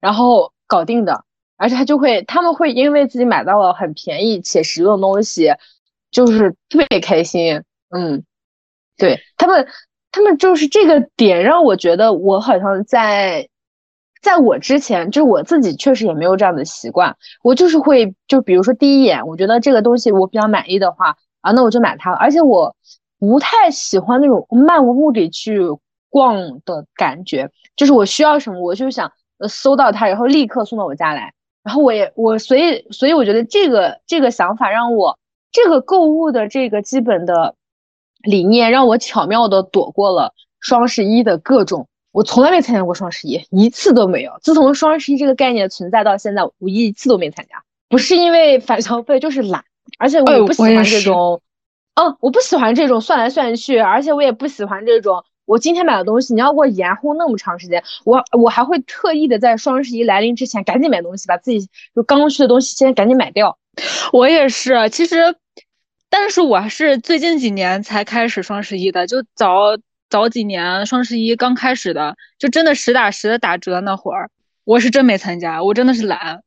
[0.00, 1.24] 然后搞定的。
[1.64, 5.50] 而且他就会，他们会因为自己买到了很便宜且实用的东西，
[6.10, 7.62] 就是特别开心。
[7.88, 8.22] 嗯，
[8.98, 9.66] 对他们，
[10.12, 13.48] 他们就是这个点让我觉得，我好像在，
[14.20, 17.16] 在我之前，就是我自己确实也没有这样的习惯。
[17.42, 22.16] 我就是会，就比如说第一眼，我觉得这个东西我比较满意的话，啊，那我就买它了。
[22.18, 22.76] 而且我
[23.18, 25.60] 不太喜欢那种漫无目的去
[26.10, 29.10] 逛的感觉，就是我需要什么，我就想
[29.48, 31.33] 搜到它，然后立刻送到我家来。
[31.64, 35.18] 然后我也我所以所以我觉得这个这个想法让我
[35.50, 37.54] 这个购物的这个基本的
[38.22, 44.32] 理念让我巧妙的躲过了双十一的各种，我从来没参加过双十一，一次都没有。
[44.42, 47.62] 自从双十一这个概念存在到现在，我一次都没参加。
[47.88, 49.64] 不是因为反消费，就是懒，
[49.98, 51.40] 而且我也不喜欢这种，
[51.94, 55.24] 嗯，我不喜欢这种算来算去，而且我也不喜欢这种。
[55.46, 63.58] 我今天买的东西，你要给我延后那么长时间，我我还会特意的在双十一来临之前赶紧买东西，把自己就刚需的东西先赶紧买掉。
[64.12, 65.36] 我也是，其实
[66.08, 69.76] 但是我是最近几年才开始双十一的，就早
[70.08, 74.30] 早几年双十一刚开始的，就真的实打实的打折那会儿，
[74.64, 76.42] 我是真没参加，我真的是懒，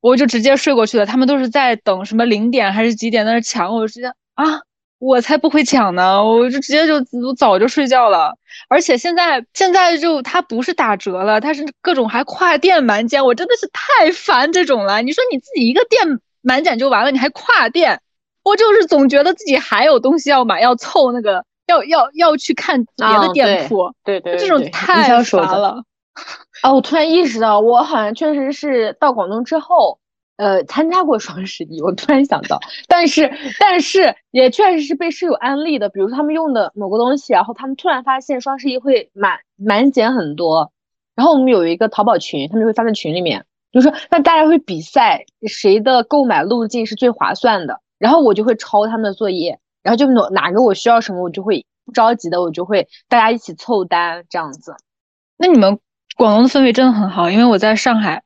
[0.00, 1.04] 我就直接睡过去了。
[1.04, 4.62] 他们都是在等什么零点还是几点在那抢，我直接啊。
[5.02, 7.00] 我才不会抢呢，我就直接就
[7.36, 8.32] 早就睡觉了。
[8.68, 15.02] 而且现在现在就它不是打折了，它是各种还跨店满减，我真的是太烦这种了。
[15.02, 18.00] 你说你自己一个店满减就完了，你还跨店，
[18.44, 23.92] 我就是总觉得自己还有东西要买，要凑那个，要要要去看别的店铺。
[24.04, 25.82] 对对，这种太烦了。
[26.62, 29.98] 啊，我突然意识到，我好像确实是到广东之后。
[30.36, 40.72] 呃，参加过双十一，我突然想到，但是但是也确实是被室友安利的，比如说他们用的某个东西，然后他们突然发现双十一会满满减很多，
[41.14, 54.74] 然后我们有一个淘宝群，他们就会发在群里面，就说那大家会比赛谁的购买路径是最划算的，然后我就会抄他们的作业，然后就哪哪个我需要什么，我就会不着急的，我就会大家一起凑单这样子。
[55.36, 55.78] 那你们
[56.16, 58.22] 广东的氛围真的很好，因为我在上海。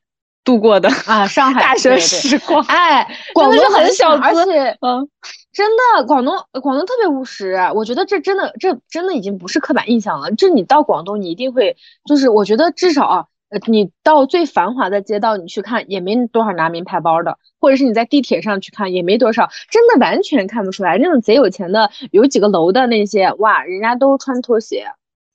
[0.47, 5.09] 度过的啊，上海 大学时光，哎，广东很小，而且，嗯，
[5.51, 7.59] 真的，广东，广东特别务实。
[7.75, 10.31] 我觉得这真的，这真的已经不是刻板印象了。
[10.31, 20.97] 这你到广东，你一定会，就是我觉得至少啊，呃，你到最繁华的街道，你去看也没多少拿名牌包的，或者是你在地铁上去看也没多少，真的完全看不出来。
[20.97, 24.85] 那种贼有钱的，有几个楼的那些，哇，人家都穿拖鞋。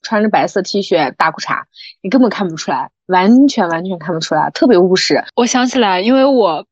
[0.02, 1.62] 穿着白色 T 恤大裤衩，
[2.02, 5.24] 你根本看不出来，完全完全看不出来，特别务实。
[5.36, 6.66] 我想起来，因为我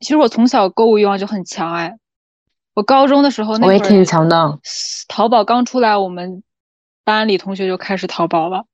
[0.00, 1.96] 其实我从小购物欲望就很强哎，
[2.74, 4.58] 我高中的时候那会儿我也挺强的。
[5.08, 6.42] 淘宝刚出来，我们
[7.04, 8.64] 班里同学就开始淘宝了。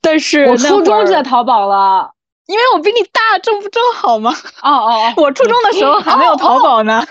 [0.00, 2.10] 但是我初中就在淘宝了，
[2.46, 4.32] 因为我比你大，这不正好吗？
[4.62, 7.04] 哦哦哦，我初中的时候还没有淘宝呢。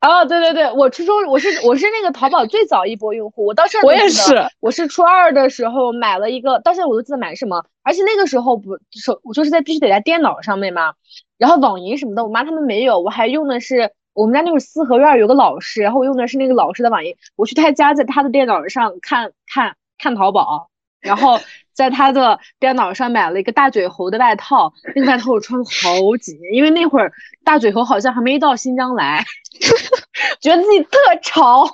[0.00, 10.94] 哦，对对对，我初中我是我是那个淘宝最早一波用户，我到现在我也是，我是初二的时候买了一个，到现在我都记得买什么，而且那个时候不手我就是在必须得在电脑上面嘛，
[11.36, 21.40] 然后网银什么的，我妈他们没有，我还用的是我们家那会儿四合院有个老师，然后我用的是那个老师的网银，我去他家在他的电脑上看看看淘宝，然后。
[21.78, 27.12] 在他的电脑上买了一个大嘴猴的外套，那个外套我穿了好几年，因为那会儿
[27.44, 29.24] 大嘴猴好像还没到新疆来，
[30.42, 30.90] 觉得自己特
[31.22, 31.64] 潮。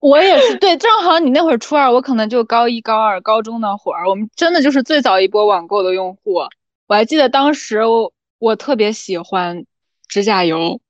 [0.00, 6.40] 我也是，对，正好你那会儿初二，我可能就高一、高二、高中那会儿，我们真的就是最早一波网购的用户。
[6.88, 9.64] 我还记得当时我我特别喜欢
[10.08, 10.80] 指甲油，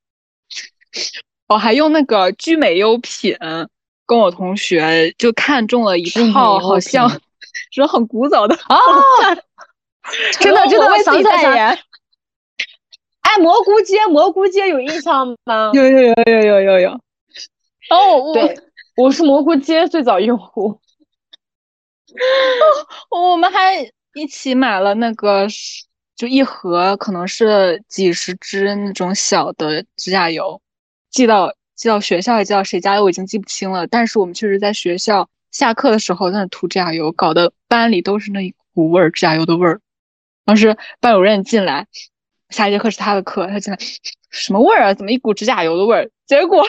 [1.46, 3.36] 我还用那个聚美优品。
[4.08, 7.06] 跟我同学就看中了一套，好像
[7.70, 8.78] 是很古早的啊，
[10.40, 11.78] 真的 真的，我想起来。
[13.20, 15.70] 哎，蘑菇街，蘑菇街有印象吗？
[15.74, 16.90] 有有有有有有有。
[17.90, 18.58] 哦，对，
[18.96, 20.80] 我是蘑菇街最早用户。
[23.10, 23.74] 我们还
[24.14, 25.46] 一起买了那个，
[26.16, 30.58] 就一盒，可能是几十支那种小的指甲油，
[31.10, 31.52] 寄到。
[31.78, 33.86] 寄到学校还寄到谁家，我已经记不清了。
[33.86, 39.80] 但是我们确实在学校下课的时候在那涂指甲油，搞得班里都是那一股味儿，指甲油的味儿。
[40.44, 41.86] 当时班主任进来，
[42.50, 43.78] 下一节课是他的课，他进来，
[44.28, 44.94] 什么味儿啊？
[44.94, 46.10] 怎么一股指甲油的味儿？
[46.26, 46.68] 结果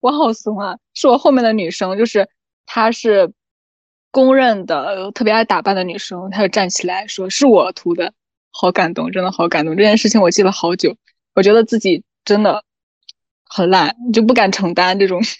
[0.00, 2.26] 我好怂啊，是我后面的女生，就是
[2.64, 3.30] 她是
[4.10, 8.14] 公认的特别爱打扮的女生，她就站起来说是我涂的，
[8.52, 9.76] 好感动，真的好感动。
[9.76, 10.96] 这件事情我记了好久，
[11.34, 12.64] 我觉得自己真的。
[13.52, 15.20] 很懒，就不敢承担这种。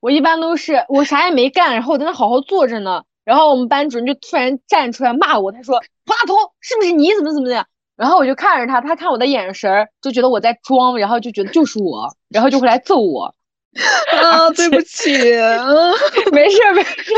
[0.00, 7.14] 我一般都是我啥也没干，然后我在那好好坐着呢，然后我们班主任就突然站出来骂我，他说：“华彤，是不是你？
[7.14, 13.34] 怎么怎么的？”然后我就看着他，他看我的眼神就觉得我在装，然后就觉得就是我，然后就会来揍我。
[14.22, 15.12] 啊，对不 起，
[16.32, 17.12] 没事没事。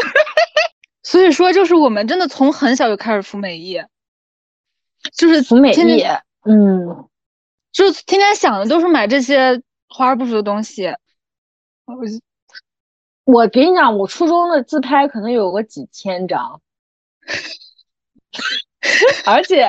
[1.02, 3.80] 所以说，就是我们真的从很小就开始服美役，
[5.16, 6.04] 就是服美役，
[6.44, 7.08] 嗯。
[7.74, 10.86] 就天天想的都是买这些华而不实的东西。
[11.84, 11.96] 我
[13.24, 16.60] 我跟你讲，我初中的自拍可能有个几千张，
[19.26, 19.64] 而且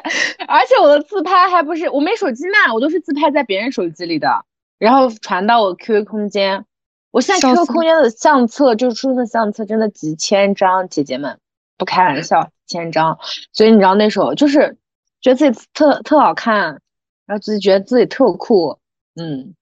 [0.48, 4.46] 而且我的自拍还不是我没手机嘛，我都是自拍在别人手机里的，
[4.78, 6.66] 然后传到我 QQ 空间。
[7.10, 11.40] 我现在 QQ 空间的相册就是初中的相册，真的几千张，姐姐们
[11.78, 13.18] 不开玩笑，几千张。
[13.52, 14.78] 所以你知道那时候就是
[15.22, 16.82] 觉得自己特特好看。
[17.26, 18.78] 然后自己觉得自己特酷，
[19.20, 19.54] 嗯，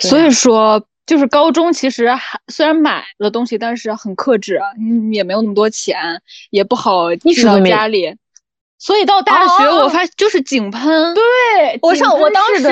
[0.00, 8.16] 所以说就是高中其实还虽然买了东西，但是很克制，嗯，也没有那么多钱，也不好寄到家里，
[8.78, 11.14] 所以到大学我发就是井喷。
[11.14, 12.68] 对，我上我当时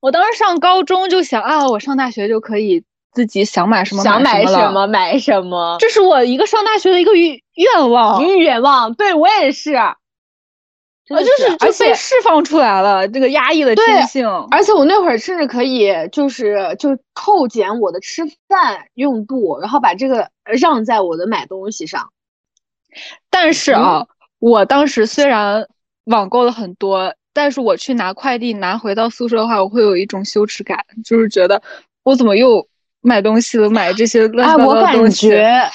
[0.00, 2.82] 我当时上高中就想啊，我上大学就可以
[3.12, 8.94] 自己想买什么想买什么买什么，这是我一个上大学的一个愿愿望，愿望。
[8.94, 9.74] 对我也是，
[11.08, 14.26] 啊，就是就被释放出来了这个压抑的天性。
[14.50, 22.10] 而且我那会儿甚至可以就是就扣减我的吃饭用度，然后把这个让在我的买东西上。
[23.28, 24.06] 但是啊，
[24.38, 25.66] 我当时虽然
[26.04, 31.60] 网购了很多，但是我去拿快递拿回到宿舍的话，我会有一种羞耻感，就是觉得
[32.02, 32.66] 我怎么又
[33.02, 35.28] 买东西了，买这些乱七八糟的东西。
[35.28, 35.70] 我感觉，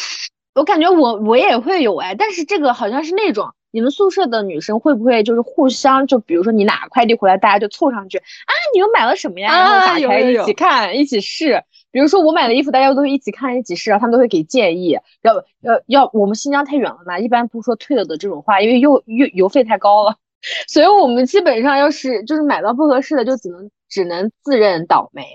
[0.56, 9.50] 我感觉我我也会有哎，但是这个好像是那种你们宿舍的女生会不会就是互相就比如说你拿快递回来，大家就凑上去啊，你又买了什么呀？
[9.52, 11.64] 然后打开一起看，一起试。
[11.92, 14.98] 比如说我买的衣服，大家都会一起看一起试，然后他们都会给建议。
[15.24, 20.16] 要要要，我们新疆太远了嘛，一般不说退了的这种话，因为又又邮费太高了。
[20.70, 25.26] 所以我们基本上要是就是买到不合适的，就只能只能自认倒霉。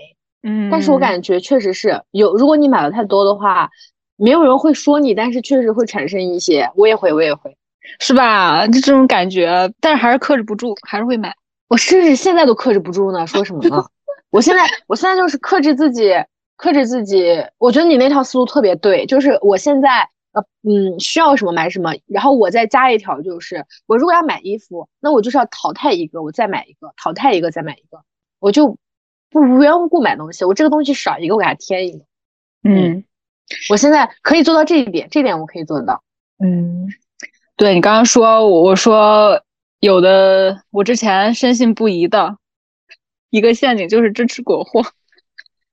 [0.43, 3.69] 嗯，但是我感觉确实是有，如果你买的太多的话，
[4.15, 6.71] 没有人会说你，但是确实会产生一些。
[6.75, 7.55] 我也会，我也会，
[7.99, 8.67] 是吧？
[8.67, 11.35] 就这种感觉，但是还是克制不住，还是会买。
[11.67, 13.85] 我甚至现在都克制不住呢，说什么呢？
[14.31, 16.13] 我现在我现在就是克制自己。
[16.57, 19.05] 克制自己，我觉得你那套思路特别对。
[19.07, 28.01] 就是我现在，呃，嗯，需要什么买什么，然后我再加一条，就是我如果要买衣服，那我就是要淘汰一个，我再买一个，淘汰一个再买一个，
[28.39, 28.77] 我就
[29.29, 30.45] 不无缘无故买东西。
[30.45, 32.05] 我这个东西少一个，我给它添一个。
[32.63, 33.03] 嗯，
[33.69, 36.03] 我现在可以做到这一点，这点我可以做得到。
[36.41, 36.87] 嗯，
[37.57, 39.41] 对你刚刚说，我说
[39.79, 42.37] 有的，我之前深信不疑的
[43.29, 44.83] 一个陷阱就是支持国货。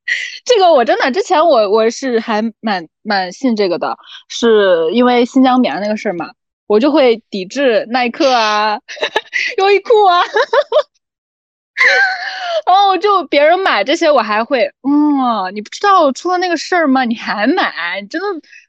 [0.45, 3.97] 这个我真的之前我我是还蛮蛮信这个的，
[4.29, 6.31] 是因为新疆棉那个事儿嘛，
[6.67, 8.79] 我就会抵制耐克啊、
[9.59, 10.23] 优衣库啊，
[12.67, 17.05] 然后就别人买这些我还会，嗯，你不知道出了那个事儿吗？
[17.05, 18.27] 你还买，你真的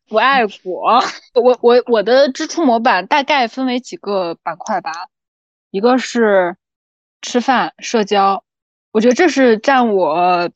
[0.08, 1.02] 不爱国。
[1.34, 4.92] 我我我的支出模板大概分为几个板块吧，
[5.72, 6.56] 一个是
[7.22, 8.44] 吃饭社交，
[8.92, 10.50] 我觉得这是占我。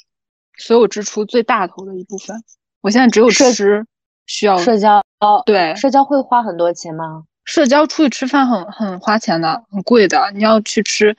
[0.59, 2.35] 所有支出最大头的一部分，
[2.81, 3.85] 我现在只有吃
[4.25, 5.03] 需要社交。
[5.45, 7.25] 对，社交会花很多钱吗？
[7.45, 10.31] 社交出去吃饭很很花钱的，很贵的。
[10.33, 11.15] 你要去吃，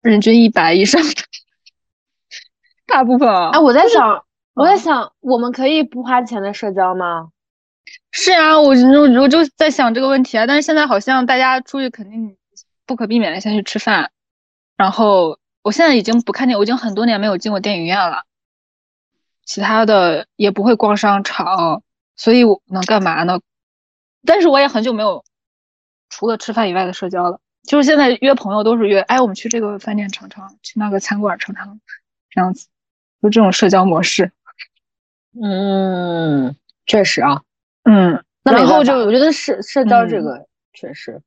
[0.00, 1.02] 人均一百以上。
[2.86, 4.24] 大部分啊，哎，我在想，
[4.54, 7.28] 我在想，我们可以不花钱的社交吗？
[8.18, 10.46] 是啊，我我我就在想这个问题啊。
[10.46, 12.34] 但是现在好像大家出去肯定
[12.86, 14.10] 不可避免的先去吃饭，
[14.74, 18.22] 然后我现在已经不看电，我已经很多年没有进过电影院了。
[19.44, 21.82] 其他的也不会逛商场，
[22.16, 23.38] 所以我能干嘛呢？
[24.24, 25.22] 但是我也很久没有
[26.08, 27.38] 除了吃饭以外的社交了。
[27.64, 31.78] 就是现在约朋友都是约，哎，我们去这个饭店尝尝，去那个餐馆尝尝，
[32.30, 32.66] 这样子，
[33.20, 34.32] 就这种社交模式。
[35.38, 36.56] 嗯，
[36.86, 37.42] 确实啊，
[37.88, 41.20] 嗯，然后就我觉得社社交这个确实。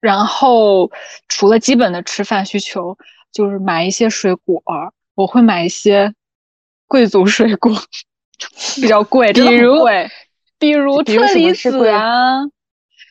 [0.00, 0.90] 然后
[1.28, 2.96] 除了基本的吃饭需求，
[3.32, 4.62] 就是买一些水果，
[5.14, 6.14] 我会买一些。
[6.86, 7.72] 贵族水果
[8.76, 10.08] 比较贵，比如贵，
[10.58, 12.42] 比如车厘子啊，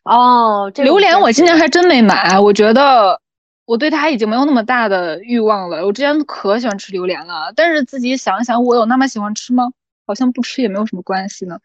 [0.06, 3.20] 哦，榴莲我今年还真没买，我觉得
[3.66, 5.86] 我对它已经没有那么大的欲望了。
[5.86, 9.74] 我之前可喜欢吃榴莲了，但是自己想一想，我有那么喜欢吃吗？
[10.06, 11.60] 好像不吃也没有什么关系呢。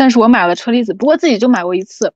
[0.00, 2.14] 但是我买了车厘子，不过自己就买过一次，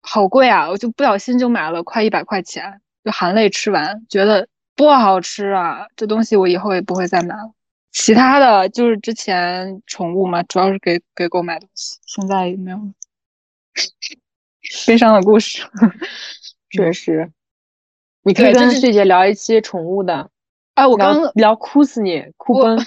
[0.00, 0.70] 好贵啊！
[0.70, 4.48] 我就不小心就买了快一百块钱，就含泪吃完，觉得。
[4.74, 5.86] 不好吃啊！
[5.94, 7.52] 这东西我以后也不会再买了。
[7.92, 12.78] 其他的就是之前宠物嘛，主要是给给狗买东西，现在也没有。
[14.86, 15.62] 悲伤的故事，
[16.70, 17.30] 确实。
[18.22, 20.30] 你可以跟旭姐聊一期宠物的。
[20.74, 22.78] 哎，我刚聊哭死你，哭崩。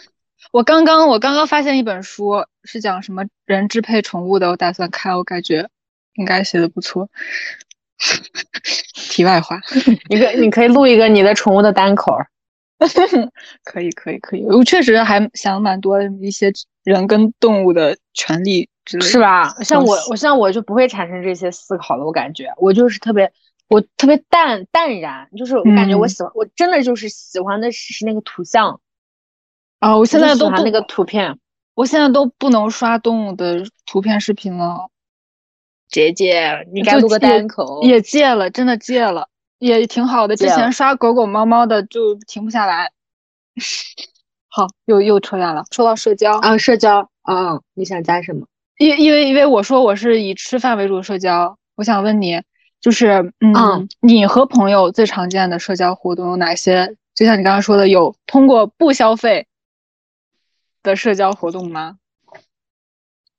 [0.57, 5.69] 我刚刚我刚刚发现一本书，是讲什么人支配宠物的，我打算看，我感觉
[6.15, 7.07] 应该写的不错。
[9.11, 9.61] 题外话，
[10.09, 12.17] 你可你可以录一个你的宠物的单口，
[13.63, 16.51] 可以可以可以，我确实还想蛮多一些
[16.83, 19.53] 人跟动物的权利之类，是吧？
[19.63, 22.51] 像我我像我就不会产生这些思考了，我感觉。
[22.57, 23.31] 我就是特别
[23.69, 28.81] 我特别淡淡然，就是我感觉我喜欢我真的就是喜欢的是是那个图像
[29.80, 31.38] 啊，我现在都那个图片，
[31.75, 34.89] 我现在都不能刷动物的图片视频了。
[35.89, 37.82] 姐姐，你该录个单口。
[37.84, 40.36] 也戒了，真的戒了，也挺好的。
[40.36, 42.91] 之前刷狗狗猫猫的就停不下来。
[44.49, 48.47] 好，又又扯远了，说到社交啊，社交啊，你想加什么？
[48.80, 52.41] 因因为因为我说我是以吃饭为主社交，我想问你，
[52.82, 56.95] 就是嗯，你和朋友最常见的社交活动有哪些？
[57.15, 59.47] 就像你刚刚说的，有通过不消费
[60.88, 61.97] 的社交活动吗？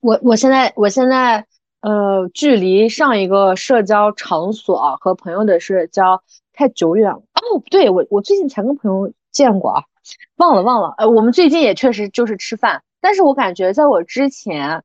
[0.00, 1.46] 我我现在我现在
[1.80, 6.22] 呃，距离上一个社交场所和朋友的社交
[6.52, 7.18] 太久远了。
[7.34, 9.84] 哦，对我我最近才跟朋友见过啊，
[10.36, 10.94] 忘了忘了。
[10.98, 14.84] 呃，我们最近也确实就是吃饭，但是我感觉在我之前，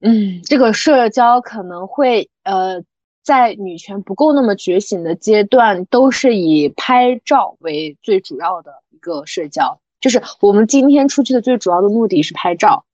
[0.00, 2.82] 嗯，这个社交可能会呃。
[3.24, 12.84] 在女权不够那么觉醒的阶段，都是以拍照为最主要的一个社交，就是我们今天出去的最主要的目的是拍照，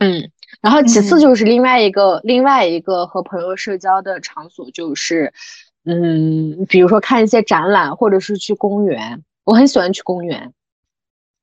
[0.00, 5.32] 嗯，然后其次就是另外一个另外一个和朋友社交的场所就是，
[5.84, 10.52] 嗯，比如说看一些展览，或者是去公园，我很喜欢去公园，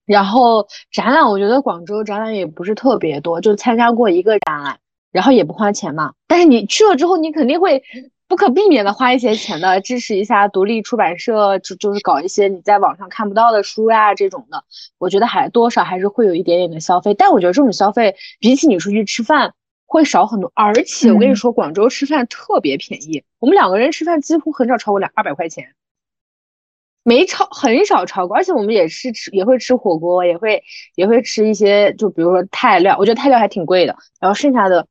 [0.06, 4.78] 然后展览，我觉得广州展览也不是特别多，就参加过一个展览。
[5.14, 7.84] 然后也不花钱嘛，但是你去了之后，你肯定会
[8.32, 14.64] 不可避免的花一些钱的，支持一下独立出版社，就就是搞一些你在网上看不到的书呀这种的，
[14.98, 19.54] 我觉得还多少还是会有一点点的消费，但我觉得这种消费比起你出去吃饭
[19.86, 25.74] 会少很多，而且我跟你说，广州吃饭特别便宜，我们两个人吃饭几乎很少超过两二百块钱。
[27.04, 30.64] 没超很少超过，而且我们也是吃也会吃火锅，也会
[30.96, 34.88] 也会吃一些，就比如说泰料，我觉得泰料还挺贵的，然后剩下的。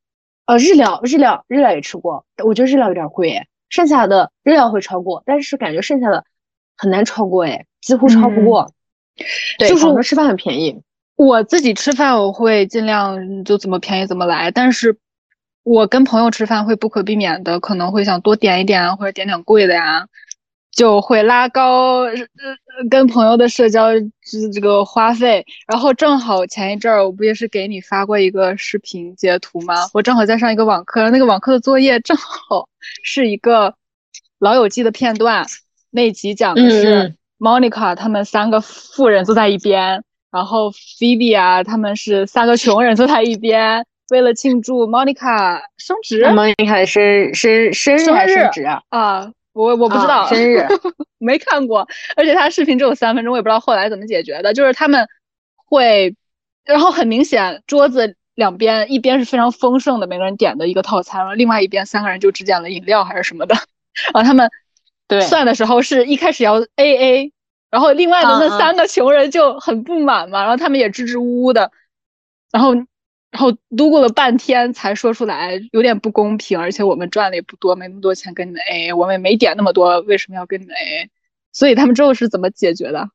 [0.50, 3.46] 呃，日料日料日料也吃过，我觉得日料有点贵哎。
[3.68, 6.24] 剩下的日料会超过，但是感觉剩下的
[6.76, 8.72] 很难超过哎，几乎超不过。
[9.58, 10.82] 对，就是吃饭很便宜。
[11.14, 14.98] 我自己吃饭我会尽量就怎么便宜怎么来，但是
[15.62, 20.08] 我跟朋友吃饭会不可避免的可能会想多点一点啊，或者点点贵的呀。
[20.72, 22.04] 就会拉高
[22.88, 29.74] 跟朋友的社交这这个花费，然后正好前一阵儿我不也是给你发过一个视频截图吗？
[29.92, 32.68] 我正好在上一个网课，那个网课的作业正好
[33.02, 33.74] 是一个
[34.38, 35.44] 老友记的片段，
[35.90, 48.80] 那集讲的是 Monica 他们三个富人坐在一边，然后 Phoebe 啊他们是三个穷人坐在一边，为了庆祝 Monica 升职，Monica 是是生日还是升职啊？
[48.88, 49.32] 啊。
[49.52, 50.66] 我我不知道生日
[51.18, 51.86] 没看过，
[52.16, 54.54] 而且他视频只有三分钟，我也不知道后来怎么解决的。
[54.54, 55.06] 就是他们
[55.56, 56.14] 会，
[56.64, 63.54] 然后很明显桌子两边一边是非常丰盛的，每个人点的一个套餐，然后另外一边三个人就只点了饮料还是什么的。
[64.14, 64.48] 然后他们
[65.08, 67.32] 对算的时候是一开始要 A A，
[67.70, 71.70] 然后另外的那三个穷人就很不满嘛，然后他们也支支吾吾的，
[72.52, 72.74] 然后。
[73.30, 81.08] 然后嘟咕了半天才说出来，有点不公平，而且我们赚的也不多，没那么多钱跟你们 AA，我们也没点那么多，为什么要跟你们 AA？
[81.52, 83.08] 所以他们之后是怎么解决的？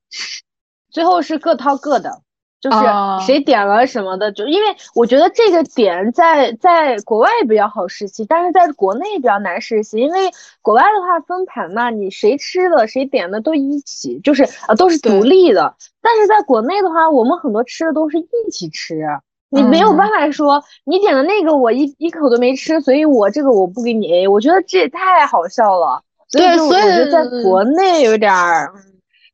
[0.89, 2.21] 最后是各掏各的，
[2.61, 2.77] 就是
[3.25, 19.01] 谁点了什么的，就因为我觉得这个点在在国外比较好实习，但是在国内比较难实习，因为国外的话分盘嘛，你谁吃的谁点的都一起，就是呃都是独立的，但是在国内的话，我们很多吃的都是一起吃。
[19.49, 26.01] 你没有办法说你点的那个我一一口都没吃，所以我这个我不给你 A，我觉得这也太好笑了。
[26.31, 28.73] 对，所以我觉得在国内有点儿。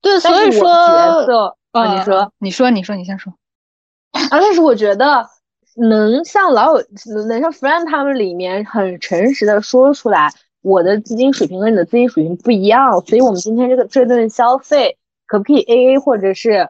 [0.02, 3.34] 对，所以说角色啊，你说，你说，你说，你先说。
[4.12, 5.28] 啊，但是我觉得
[5.76, 6.84] 能像老友，
[7.28, 10.30] 能像 friend 他们里面很诚实的说出来，
[10.62, 16.70] 我的资金水平和你的资金水平不一样，所以我们今天这个这顿消费可不可以 A A，或者是？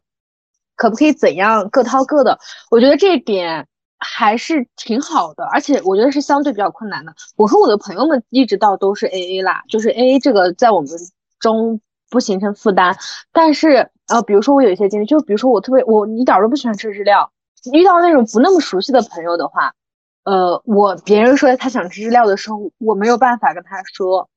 [0.82, 2.40] 可不可以怎样各掏各的？
[2.72, 3.68] 我觉得这一点
[4.00, 7.14] 还是挺好的，而且我觉得是相对比较困难的。
[7.36, 10.90] 我和我的朋友们一直到都是 A A 啦，就是 A A 这个在我们
[11.40, 11.80] 中
[12.10, 12.98] 不形成负担。
[13.32, 17.32] 但是呃，比如说我有一些经历，就比如说我特别我一点都不喜欢吃日料，
[17.72, 19.76] 遇到那种不那么熟悉的朋友的话，
[20.24, 24.28] 呃，我别人说他想吃日料的时候，我没有办法跟他说，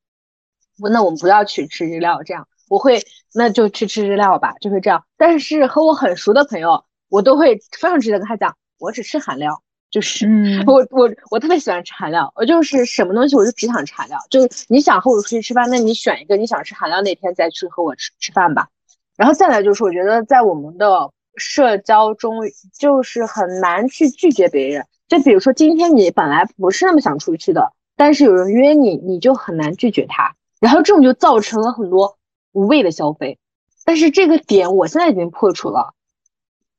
[0.93, 2.47] 那我们不要去吃日料这样。
[2.69, 3.03] 我会，
[3.35, 5.05] 那就去吃日料吧，就会这样。
[5.17, 10.27] 但是和我很熟的朋友，我都会非常直接跟他讲，我只吃韩料，就是
[10.67, 14.19] 我我我特别喜欢吃韩料，我就是什么东西我就只想吃韩料。
[14.31, 18.69] 就是你想和我出去吃饭，那你选一个你想吃韩料那天再去和我吃吃饭吧。
[19.17, 22.39] 然后再来就是，我觉得在我们的社交中，
[22.77, 24.85] 就是很难去拒绝别人。
[25.07, 30.35] 就比如说今天你本来不是那么想出去的，但是有人约你，你就很难拒绝他。
[30.61, 32.17] 然后这种就造成了很多。
[32.55, 33.39] 无谓的消费，
[33.85, 35.93] 但是这个点我现在已经破除了。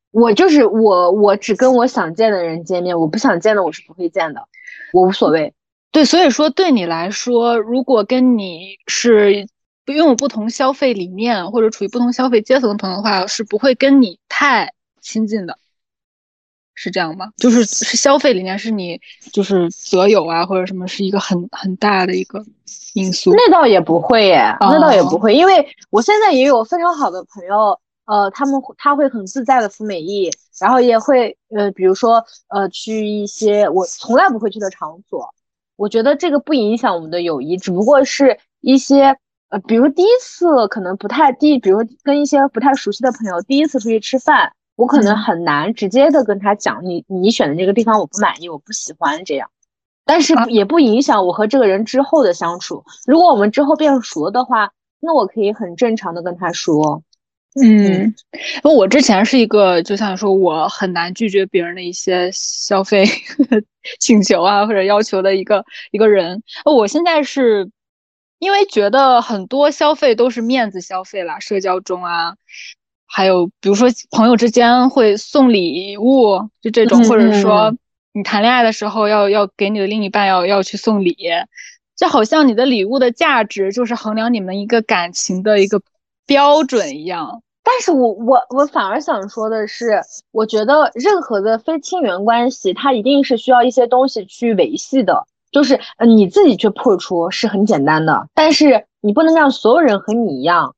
[0.09, 4.47] 我就是我，我只跟我想见的人见面，我不想见的我是不会见的，
[4.93, 5.53] 我无所谓。
[5.91, 9.47] 对，所以说对你来说，如果跟你是
[9.85, 15.59] 拥有不同消费理念或者处于不同消费阶层的朋友的话，是不会跟你太亲近的。
[16.75, 17.31] 是这样吗？
[17.37, 18.99] 就是是消费里面是你
[19.31, 22.43] 就是择友啊，或者什么是一个很很大的一个
[22.93, 23.31] 因素？
[23.33, 35.33] 那倒也不会耶，那倒也不会，因为我现在也有非常好的朋友，呃，他们他会很自在的服美役，然后也会呃，比如说呃，去一些我从来不会去的场所。
[35.77, 39.17] 我觉得这个不影响我们的友谊，只不过是一些
[39.49, 44.53] 呃，比如第一次可能不太第，比如跟一些不太熟悉的朋友第一次出去吃饭。
[44.75, 49.49] 我可能很难直接的跟他讲，你你选的这个地方我不满意，我不喜欢这样，
[50.05, 52.83] 但是也不影响我和这个人之后的相处。
[53.05, 57.03] 如果我们之后变熟了的话，那我可以很正常的跟他说，
[57.61, 58.13] 嗯，
[58.63, 63.05] 我之前是一个就像说我很难拒绝别人的一些消费
[64.01, 67.71] 请求啊或者要求的一个一个人，我现在是
[68.39, 72.35] 因为觉得很多消费都是面子消费啦，社交中啊。
[73.07, 77.73] 还有，比如说朋友之间会送礼物，就这种，或者说
[78.13, 81.15] 你谈恋爱的时候要要给你的另一半要要去送礼，
[81.95, 85.81] 就好像你的礼物的价值就是衡量你们一个感情的一个
[86.25, 87.41] 标准一样。
[87.63, 90.01] 但是我我我反而想说的是，
[90.31, 100.75] 我觉得任何的非亲缘关系，它一定是需要一些东西去维系的，就是呃你自己去破除是很简单的，但是你不能让所有人和你一样，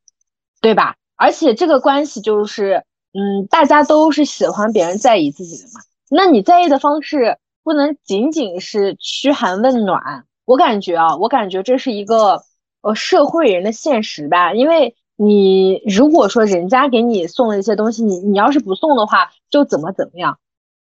[0.61, 0.95] 对吧？
[1.17, 5.81] 而且这个关系就是，嗯，大家都是喜欢别人在意自己的嘛。
[6.09, 10.25] 那你在意的方式不能仅仅是嘘寒问暖。
[10.45, 12.43] 我感觉啊，我感觉这是一个
[12.81, 14.53] 呃社会人的现实吧。
[14.53, 20.37] 因为你如果说人家给你送了一些东西，你你要是不送的话，就怎么怎么样。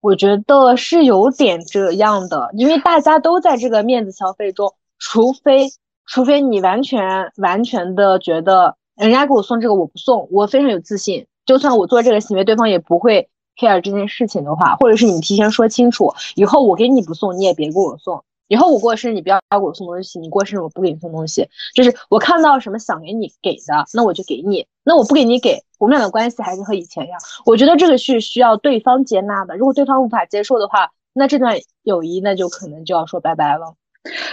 [0.02, 5.70] 我觉得是有点这样的，因为大家都在这个面子消费中，除非
[6.06, 8.76] 除非你完全完全的觉得。
[9.00, 11.26] 人家给我送这个我不送，我非常有自信。
[11.46, 18.22] 就算我做这个行为，对方也不会 care 这件事情的话，或者是你提前说清楚，以后我给你不送，你也别给我送。
[18.50, 21.48] 以后我过生日你不要给我送东西，你过生日我不给你送东西。
[21.74, 24.68] 就是我看到什么想给你给的，那我就给你。
[24.84, 27.18] 那我不给你给，我们俩的关系还是和以前一样。
[27.46, 29.56] 我觉得这个是需要对方接纳的。
[29.56, 33.76] 如果对方无法接受的话，那这段友谊那就可能就要说拜拜了。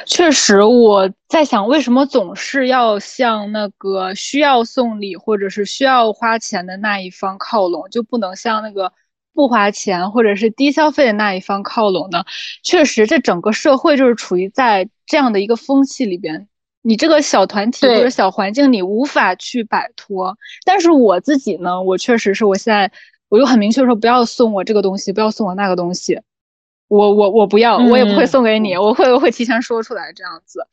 [0.07, 8.93] 确实，我在想，为什么总是要向那个需要送礼或者是需要花钱的那一方靠拢，就不能向那个
[9.35, 12.25] 不花钱或者是低消费的那一方靠拢呢？
[12.63, 16.49] 确实，这整个社会就是处于在这样的一个风气里边，
[16.83, 20.37] 你这个小团体或者小环境，你无法去摆脱。
[20.65, 22.91] 但是我自己呢，我确实是我现在，
[23.29, 26.21] 我就很明确说，不要送我这个东西，不要送我那个东西。
[26.89, 30.67] 我我我不要，我也不会送给你，我会我会提前说出来这样子。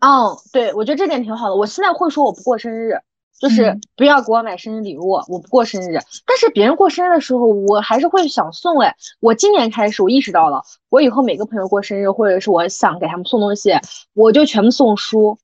[0.00, 1.54] 嗯，对，我觉得这点挺好的。
[1.54, 2.98] 我现在会说我不过生日，
[3.40, 5.98] 就是不要给我买生日礼物，我不过生日。
[6.26, 8.96] 但是别人过生日的时候，我还是会想送哎。
[9.20, 13.72] 我今年开始我意识到了，我以后每个朋友过生日，或者是我想给他们送东西，
[14.14, 15.38] 我就全部送书。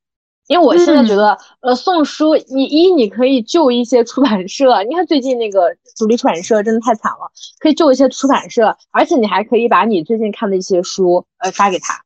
[0.48, 7.30] 因为我现在觉得，呃，送书，你一你可以救一些出版社，你看最近那个主力出版社真的太惨了，
[7.60, 12.02] 可以救一些出版社，而且你还可以把你最近看的一些书，呃，发给他，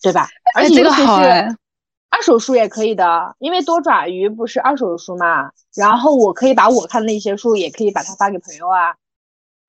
[0.00, 0.28] 对吧？
[0.54, 1.20] 而且这个好
[2.12, 8.94] 二手书也可以的，因为多爪鱼不是二手书嘛，然后我可以把我看的那些书，也可以把它发给朋友啊。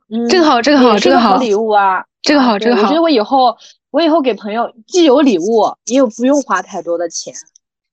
[0.09, 2.81] 嗯，这个好，这个好，这个好礼物啊，这个好，这个好。
[2.83, 3.57] 我觉得我以后，
[3.89, 7.33] 我以后给朋友既有礼物，也有不用花太多的钱。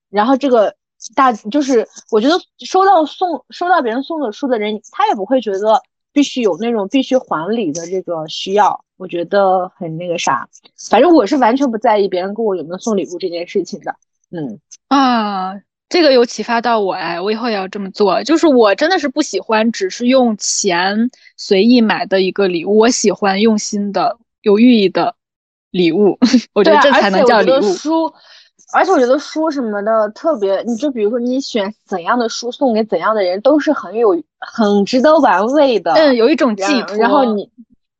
[0.09, 0.75] 然后这个
[1.15, 5.81] 大就是，我觉得收到送收到别人送的书的人，他也不会觉得
[6.11, 10.49] 必须有那种必须还礼的这个需要，我觉得很那个啥。
[10.89, 13.95] 反正我是完全不在意别人给我有没有送礼物这件事情的。
[14.31, 15.53] 嗯啊，
[15.87, 18.23] 这个有启发到我哎，我以后也要这么做。
[18.23, 25.15] 就是我真的是不喜欢只是用钱随意买的一个礼物，我喜欢用心的有寓意的
[25.71, 26.17] 礼物，
[26.53, 28.13] 我觉得这才能叫礼物。
[28.71, 35.91] 而且我觉得书什么的特别，你就比如说你选怎样的书送给怎样的人，都是很有很值得玩味的。
[35.93, 36.95] 嗯，有一种寄托。
[36.97, 37.49] 然后你，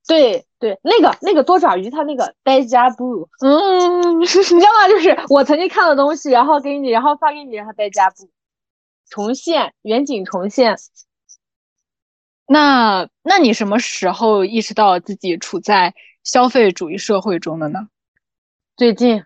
[0.08, 4.88] 对对，那个那个多爪鱼，它那个呆加布，嗯， 你知道吗？
[4.88, 8.30] 就是我曾经看的东西，然后给你，然后发给你，然后呆加布，
[9.10, 10.78] 重现远景重现。
[12.46, 15.94] 那那你什么时候意识到自己处在
[16.24, 17.88] 消费主义社会中的呢？
[18.78, 19.24] 最近。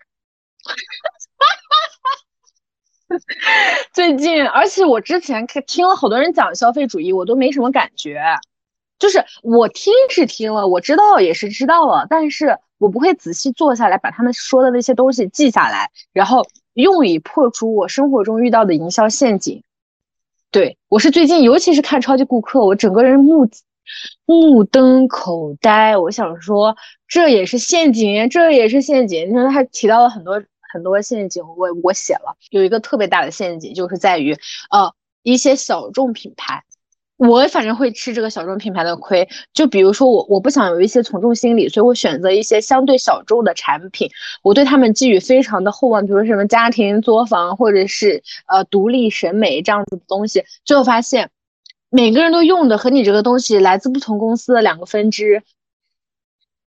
[3.92, 8.20] 最近，而且我之前听了好多人讲消费主义，我都没什么感觉。
[8.98, 19.62] 就是我听是听了，我知道也是知道了，但是我不会仔细坐下来把他们说的那些东西记下来，然后用以破除我生活中遇到的营销陷阱。
[20.50, 23.48] 对我是最近，尤其是看超级顾客，我整个人目
[24.24, 25.96] 目瞪口呆。
[25.96, 26.76] 我想说，
[27.08, 29.28] 这也是陷阱，这也是陷阱。
[29.28, 30.40] 你说他提到了很多
[30.74, 34.36] 很多陷阱，我我写了有一个特别大的陷阱，就是在于
[34.70, 36.64] 呃一些小众品牌。
[37.16, 44.10] 我反正会吃这个小众品牌的亏，就比如说我我不想有一些从众心理，所以我选择一些相对小众的产品，
[44.42, 51.30] 我对他们寄予非常的厚望，比如什么家庭作坊或者是呃独立审美这样子的东西，最后发现
[51.88, 55.44] 每个人都用的和你这个东西来自不同公司的两个分支，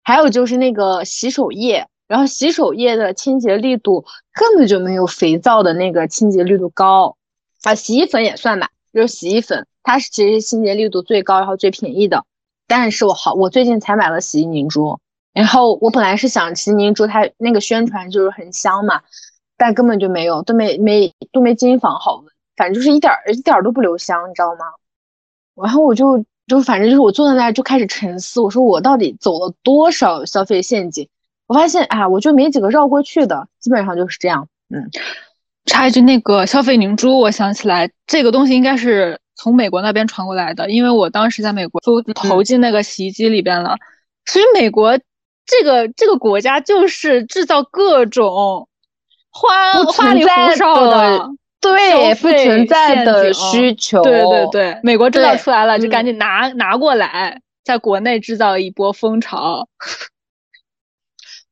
[0.02, 4.04] 还有就是那个洗手液，然后洗手液的清洁力度
[4.34, 7.16] 根本就没有肥皂的那个清洁力度高，
[7.62, 9.66] 啊，洗衣粉也算吧，就是洗衣粉。
[9.82, 12.22] 它是其实清洁力度最高，然后最便宜的。
[12.66, 14.98] 但是我好，我最近才买了洗衣凝珠，
[15.32, 19.00] 然后我本来是想洗衣凝珠，它那个宣传就是很香嘛，
[19.56, 22.26] 但根本就没有，都没没都没金纺好闻，
[22.58, 24.66] 反正就是一点一点都不留香，你知道吗？
[25.54, 31.08] 然后我就就反正就是我坐在那儿就开始沉思，我说我到底走了多少消费陷阱？
[31.52, 34.48] 我发现哎，我就没几个绕过去的，基本上就是这样。
[34.74, 34.88] 嗯，
[35.66, 39.18] 插一句，那个消费凝珠，我想起来这个东西应该是。
[39.34, 43.76] 从美国那边传过来的，因为我当时在美国都投进那个洗衣机里边了，
[44.24, 44.96] 所以美国
[45.46, 48.68] 这个这个国家就是制造各种
[49.30, 51.28] 花花里胡哨的，
[51.60, 59.66] 对不存在的需求，对对对，美国制造出来了就赶紧拿拿过来，在国内制造一波风潮。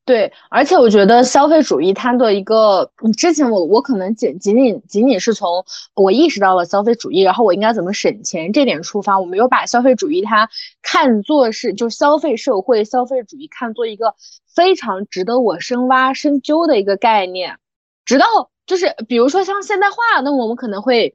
[0.04, 10.48] 对，而且我觉得消费主义它的一个，之前我我可能仅仅仅仅仅是从我意识到了消费主义，然后我应该怎么省钱这点出发，我没有把消费主义它
[10.82, 14.14] 看作是就消费社会消费主义看作一个
[14.52, 17.58] 非常值得我深挖深究的一个概念，
[18.04, 18.26] 直到
[18.66, 21.14] 就是比如说像现代化，那么我们可能会。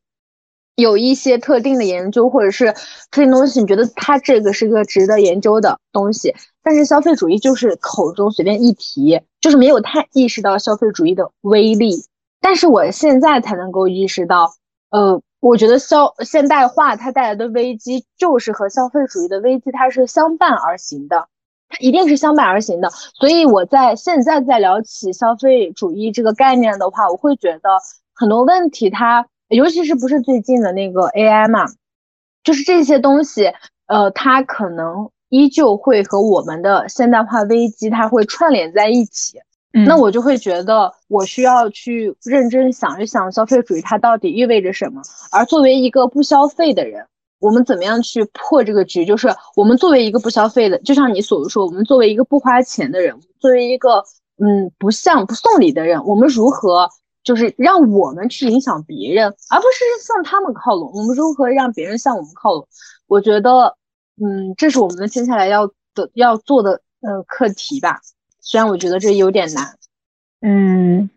[0.78, 2.74] 有一些特定的研究，或者是
[3.10, 6.36] 特定东西，你觉得它这个是个值得研究的东西，
[6.66, 12.06] 但是消费主义就是口中随便一提，就是没有太意识到消费主义的威力。
[12.42, 14.52] 但是我现在才能够意识到，
[14.90, 21.28] 呃，我觉得消现代化它带来的危机，就是和消费主义的危机它是相伴而行的，
[21.70, 22.90] 它一定是相伴而行的。
[23.14, 27.70] 所以我在现在在聊起消费主义这个概念的话，我会觉得
[28.16, 29.28] 很多问题它。
[29.50, 31.68] 尤其是不是最近的那个 AI 嘛，
[32.44, 33.54] 就是这些东西，
[33.86, 39.38] 呃，它可能依旧会和我们的现代化危机，它会串联在一起。
[39.86, 45.02] 那我就会觉得，我需要去认真想一想，消费主义它到底意味着什么。
[45.34, 47.06] 而作为一个不消费的人，
[47.40, 49.06] 我们怎么样去破这个局？
[49.06, 49.28] 就是
[49.58, 54.02] 我们作为一个不消费的，就像你所说，我们作为一个不花钱的人，作为一个
[54.40, 56.90] 嗯不像不送礼的人，我们如何？
[57.26, 60.92] 就是让我们去影响别人，而不是向他们靠拢。
[60.94, 62.68] 我们如何让别人向我们靠拢？
[63.08, 63.76] 我觉得，
[64.18, 68.00] 嗯，这是我们接下来要的要做的呃课题吧。
[68.40, 69.78] 虽然我觉得这有点难。
[70.42, 71.10] 嗯，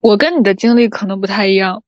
[0.00, 1.82] 我跟你的经历可能不太一样。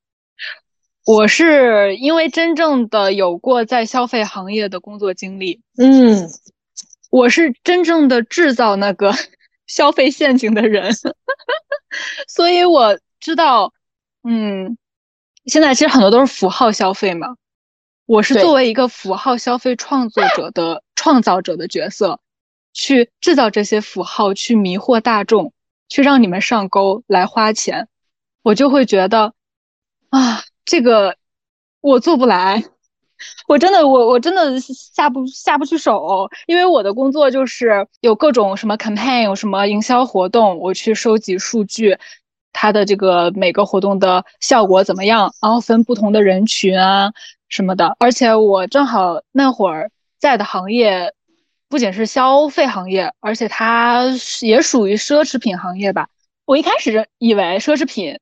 [1.07, 5.61] 我是因为真正的有过在消费行业的工作经历。
[5.77, 6.29] 嗯，
[7.11, 9.13] 我是真正的制造那个
[9.67, 10.93] 消费陷阱的人，
[12.29, 12.99] 所以我。
[13.21, 13.73] 知道，
[14.23, 14.77] 嗯，
[15.47, 17.29] 现在其实很多都是符号消费嘛。
[18.07, 22.21] 我是作为一个符号消费创作者的创造者的角色，
[22.73, 25.53] 去制造这些符号，去迷惑大众，
[25.89, 27.89] 去让你们上钩来花钱。
[28.43, 29.33] 我就会觉得，
[30.11, 31.17] 啊，这个
[31.81, 32.63] 我做不来，
[33.49, 41.99] 我真的，我我真的下不下不去手，因为我的工作就是有各种什么 campaign，有什么营销活动，我去收集数据。
[42.57, 45.35] 它的这个每个活动的效果怎么样？
[45.41, 47.13] 然后分不同的人群啊
[47.55, 47.95] 什么的。
[48.01, 51.15] 而且我正好那会儿在的行业，
[51.69, 54.03] 不仅是消费行业，而且它
[54.41, 56.09] 也属于奢侈品行业吧。
[56.47, 58.19] 我一开始以为奢侈品，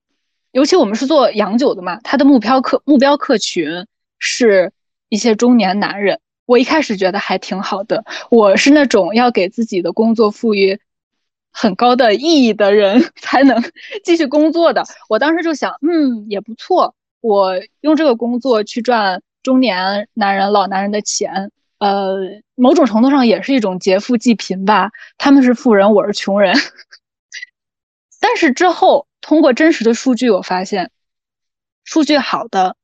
[0.51, 3.87] 尤其我们是做洋酒的嘛，它的目标客目标客群
[4.19, 4.71] 是
[5.09, 6.21] 一些中年男人。
[6.45, 8.05] 我一开始觉得还挺好的。
[8.31, 10.79] 我是那种要给自己的工作赋予。
[11.55, 13.63] 很高的意义的人 才能
[14.05, 14.85] 继续工作的。
[15.09, 16.95] 我当时就想，嗯，也不错。
[17.23, 22.19] 我用这个工作去赚中年男人、老男人的钱，呃，
[22.55, 24.91] 某种程度上也是一种劫富济贫吧。
[25.17, 26.55] 他们是富人，我是穷人。
[28.21, 30.91] 但是之后通过真实的数据，我发现，
[31.85, 32.77] 数据好的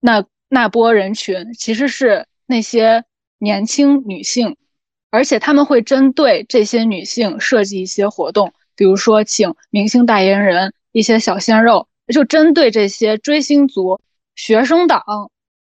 [0.00, 3.04] 那那波人群其实是那些
[3.38, 4.56] 年轻女性。
[5.14, 14.00] 而且他们会针对这些女性设计一些活动，比如说请明星代言人、一些小鲜肉，就针对这些追星族、
[14.36, 15.02] 学生党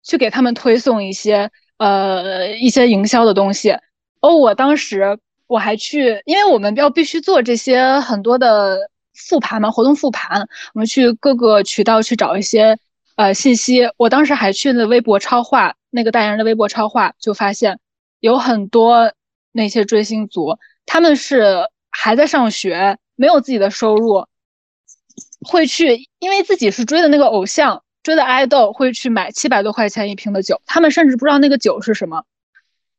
[0.03, 3.71] 去给他们推送一些呃一些营销的东西。
[4.19, 8.77] 哦，我当时我还去，因为我们要必须做这些很多的
[9.15, 12.77] 复盘嘛，活动复盘，我们去各个渠道去找一些
[13.15, 13.81] 呃信息。
[13.97, 17.79] 我当时还去了微博超话，那个代言人的微博超话，就发现
[18.19, 19.11] 有很多
[19.51, 24.25] 那些追星族，他们是还在上学，没有自己的收入。
[25.47, 30.61] 会去，因为自己是追的那个偶像，追的爱豆，会去买七百多块钱一瓶的酒。
[30.65, 32.23] 他们甚至不知道那个酒是什么，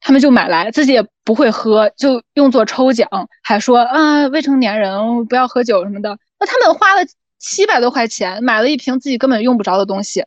[0.00, 3.08] 他们就买来，自己也不会喝，就用作抽奖，
[3.42, 6.18] 还说啊未成年人不要喝酒什么的。
[6.38, 7.06] 那他们花了
[7.38, 10.24] 七百多块钱买了一瓶自己根本用不着的东西，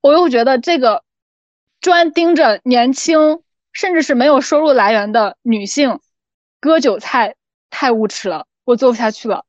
[0.00, 1.02] 我又觉得这个
[1.80, 3.42] 专盯着年轻，
[3.72, 6.00] 甚至是没有收入来源的女性
[6.60, 7.34] 割韭菜，
[7.68, 9.44] 太无耻了，我做不下去了。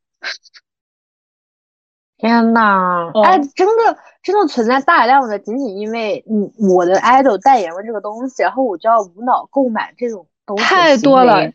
[2.18, 11.52] 天呐，哎，真的真的存在大量的，仅仅因为你我的 idol 代言了这个东西，然后我就要无脑购买这种东西，太多了。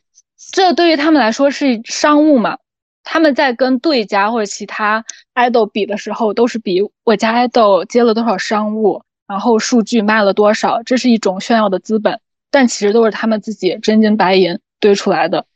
[0.52, 2.58] 这对于他们来说是商务嘛？
[3.02, 5.02] 他们在跟对家或者其他
[5.34, 12.20] idol 比的时候，都是比我家 idol 接了多少商务，然后数据卖了多少，这是一种炫耀的资本。
[12.50, 15.46] 但其实都是他们自己真金白银堆出来的，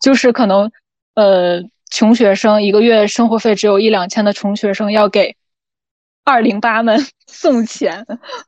[0.00, 0.70] 就是可能，
[1.16, 1.64] 呃。
[1.90, 5.36] 穷学生一个月生活费只有一两千的穷学生要给
[6.24, 8.06] 二零八们 送钱，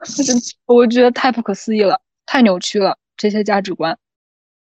[0.66, 3.96] 我觉得太不可思议了，太扭曲了这些价值观，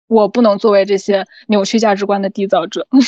[0.06, 2.86] 我不能作为这些扭曲价值观的缔造者。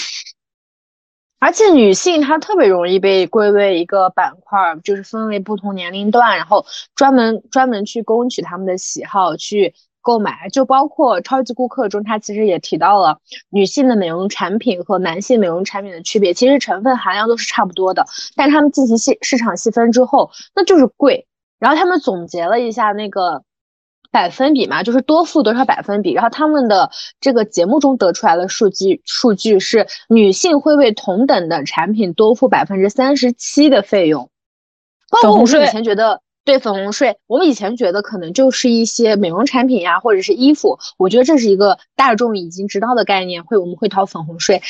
[1.40, 6.66] 而且女性她特别容易被归为一个板块，就是分为不同年龄段，然后
[6.96, 9.74] 专门专门去攻取他们的喜好去。
[10.08, 13.18] 购买就包括超级顾客中，他其实也提到了
[13.50, 21.26] 女性的美容产品和男性美容产品的区别，其实成分含量都是差不多的，但他们进行细市场细分之后，那就是贵。
[21.58, 23.42] 然后他们总结了一下那个
[24.10, 26.14] 百分比嘛，就是多付多少百分比。
[26.14, 26.90] 然后他们的
[27.20, 34.30] 这个节目中得出来的数据数据是，女性会为同等的产品多付百分之三十七的费用。
[35.10, 36.22] 包括我们以前觉得。
[36.48, 44.62] 对粉红税，我们以前觉得可能就是一些美容产品呀，或者是衣服，我觉得这是一个大众已经知道的概念，会我们会掏粉红税。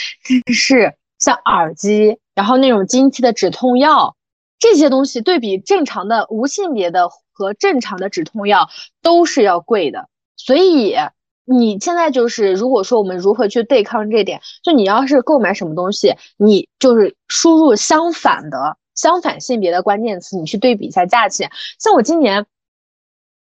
[0.44, 4.16] 但是像耳机，然后那种经期的止痛药
[4.58, 8.68] 这些东西，对比正常的无性别的和正常的止痛药
[9.00, 10.08] 都是要贵的。
[10.36, 10.96] 所以
[11.44, 18.76] 你现在就是，如果说我们如何去对抗这点，就你要是购买什么东西，你就是输入相反的。
[18.98, 21.52] 相反性别的关键词，你去对比一下价钱。
[21.78, 22.46] 像我今年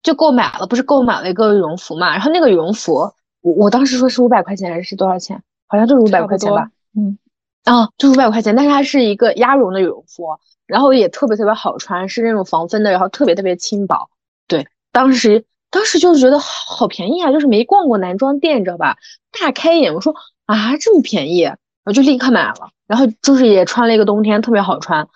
[0.02, 2.10] 就购买了，不是购买了一个羽绒服嘛？
[2.14, 5.44] 然后那个羽绒服，我我当时说是五百块钱还是多少钱？
[5.68, 6.72] 好像就是五百块钱吧。
[6.98, 7.20] 嗯，
[7.66, 14.10] 啊，就五百块钱，但是它是一个鸭绒的羽绒服，然后也特别特别好穿，是那种防风的，然后特别特别轻薄。
[14.48, 18.98] 对，当时当时就是觉得好便宜啊，就是没逛过男装店，你知道吧？
[19.40, 20.16] 大开眼，我说
[20.48, 21.48] 啊，这么便宜。
[21.86, 25.08] 我就立刻买了，然后就是也穿了一个冬天，特别好穿。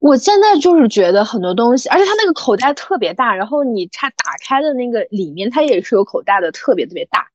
[0.00, 7.26] 我现在就是觉得很多东西，而且它那个口袋特别大，然后你插打开的那个里面它也是有口袋的，特别特别大。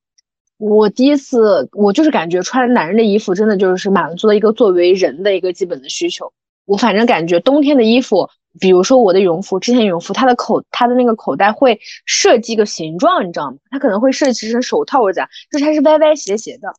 [0.60, 6.32] 我第一次，我就是感觉穿男人的衣服真的就是满足了一个作为人的一个基本的需求。
[6.66, 8.30] 我反正感觉冬天的衣服，
[8.60, 13.58] 比如说我的羽绒服，之前羽绒服它的口它的那个口袋会设计个形状，你知道吗？
[13.72, 16.72] 它可能会设计成手套或者咋，就是它是歪歪斜斜的。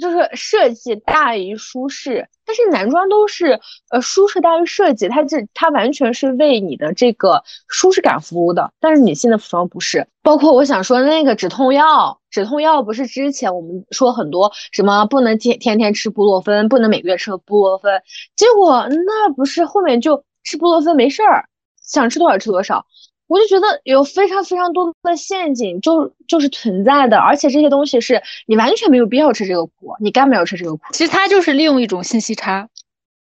[0.00, 8.72] 就是设计大于舒适，但是男装都是呃舒适大于设计，它这它完全是为你的这个舒适感服务的。
[8.80, 18.02] 但是女性的服装不是，包括我想说那个止痛药，止痛药不是之前我们说很多什么不能天天天吃布洛芬，不能每个月吃布洛芬，
[18.34, 21.48] 结果那不是后面就吃布洛芬没事儿，
[21.80, 22.84] 想吃多少吃多少。
[23.26, 30.82] 我就觉得有非常非常多的陷阱，就就是存在的，而且这些东西是你完全没有必要吃这个苦，你干嘛要吃这个苦？
[30.92, 32.68] 其实它就是利用一种信息差，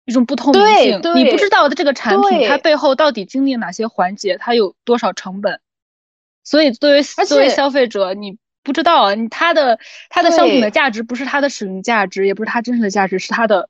[0.06, 5.62] 一种不透明性，你不知道的这个产品它背后到底经历哪些环节，它有多少成本，
[6.44, 9.80] 所以作为作为消费者，你不知道你它的
[10.10, 13.70] 它的商品的价值不是它的使用价值，也不是它真实的价值，是它的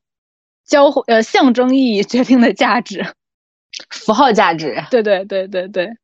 [0.66, 3.06] 交呃象征意义决定的价值，
[3.92, 4.84] 符号价值。
[4.90, 5.96] 对对对对对。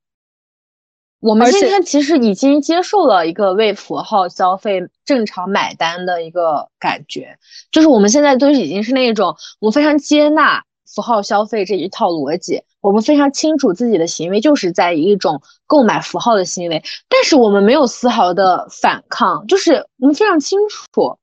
[1.24, 7.40] 我们今天其实已经接受了一个为符号消费正常买单的一个感觉，
[7.72, 21.18] 就是我们现在都已经是那种我们非常接纳符号消费这一套逻辑，我们非常清楚自己的行为就是在一种购买符号的行为，但是我们没有丝毫的反抗，就是我们非常清楚，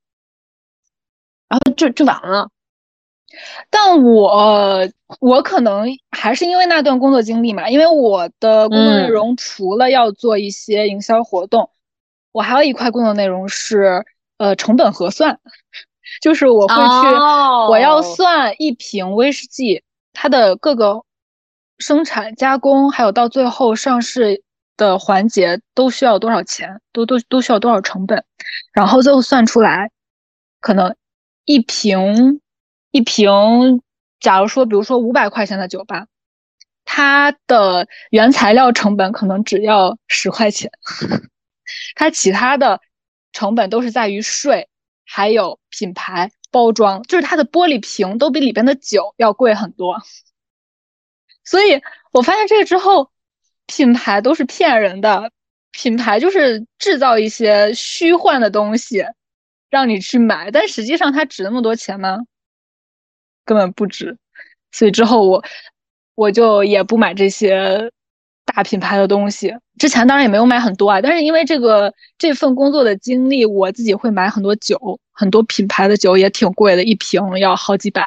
[1.46, 2.48] 然后就就完了。
[3.70, 4.88] 但我
[5.20, 11.70] 我可能还是因为那段工作经历嘛，因为我的工作内容除了要做一些营销活动，
[12.32, 14.04] 我还有一块工作内容是
[14.38, 15.38] 呃成本核算，
[16.20, 17.16] 就是我会去
[17.70, 21.04] 我要算一瓶威士忌它的各个
[21.78, 24.42] 生产加工，还有到最后上市
[24.76, 28.24] 的环节都需要多少钱，都都都需要多少成本，
[28.72, 29.90] 然后最后算出来，
[30.60, 30.96] 可能
[31.44, 32.40] 一瓶。
[32.90, 33.30] 一瓶，
[34.18, 36.06] 假如说，比如说五百块钱的酒吧，
[36.84, 40.70] 它的原材料成本可能只要十块钱，
[41.94, 42.80] 它其他的
[43.32, 44.68] 成本都是在于税，
[45.06, 50.02] 还有品牌包装，就是它的玻璃瓶都比里边的酒要贵很多。
[51.44, 51.80] 所以
[52.12, 53.10] 我发现这个之后，
[53.66, 55.30] 品牌都是骗人的，
[55.70, 59.04] 品牌就是制造一些虚幻的东西，
[59.70, 62.18] 让你去买，但实际上它值那么多钱吗？
[63.44, 64.16] 根本不值，
[64.72, 65.44] 所以之后我
[66.14, 67.90] 我就也不买这些
[68.44, 69.54] 大品牌的东西。
[69.78, 78.06] 之前当然也没有买很多啊，但是因为这个这份工作的经历，我自己会买很多酒，很多品牌的酒也挺贵的，一瓶要好几百，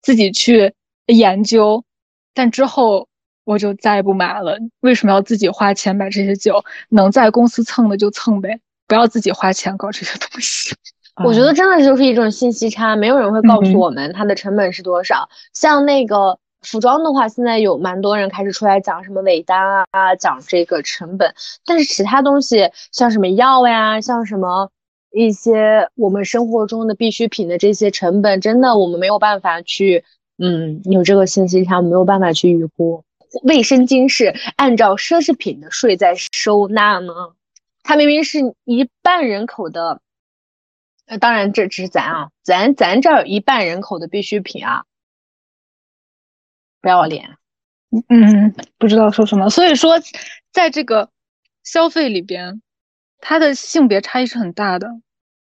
[0.00, 0.72] 自己去
[1.06, 1.84] 研究。
[2.32, 3.06] 但之后
[3.44, 4.58] 我就再也不买了。
[4.80, 6.64] 为什么要自己花钱买这些酒？
[6.88, 8.58] 能在公司蹭的就蹭呗，
[8.88, 10.74] 不要自己花钱搞这些东西。
[11.22, 15.28] 我觉得真的就是一种信息差，没有人会告诉我们它的成本是多少。
[15.52, 21.32] 像那个服装的话，现在有蛮多人开始出来讲什么尾单啊，讲这个成本。
[21.64, 24.70] 但是其他东西，像什么药呀，像什么
[25.12, 30.02] 一些我们生活中的必需品的这些成本，真的我们没有办法去，
[30.38, 33.04] 嗯，有这个信息差，没有办法去预估。
[33.44, 37.12] 卫生巾是按照奢侈品的税在收纳呢，
[37.84, 40.00] 它明明是一半人口的。
[41.06, 44.84] 那当然，这只是咱啊，咱咱这儿一半人口的必需品啊，
[46.80, 47.36] 不要脸。
[48.08, 49.50] 嗯，不知道说什么。
[49.50, 50.00] 所以说，
[50.50, 51.10] 在这个
[51.62, 52.62] 消费里边，
[53.18, 54.88] 它的性别差异是很大的，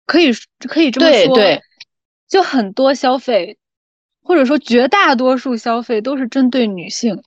[0.07, 0.33] 可以
[0.69, 1.35] 可以这么说。
[1.35, 1.63] 对对，
[2.27, 3.59] 就很多消费，
[4.23, 7.23] 或者说绝大多数消费都是针对女性。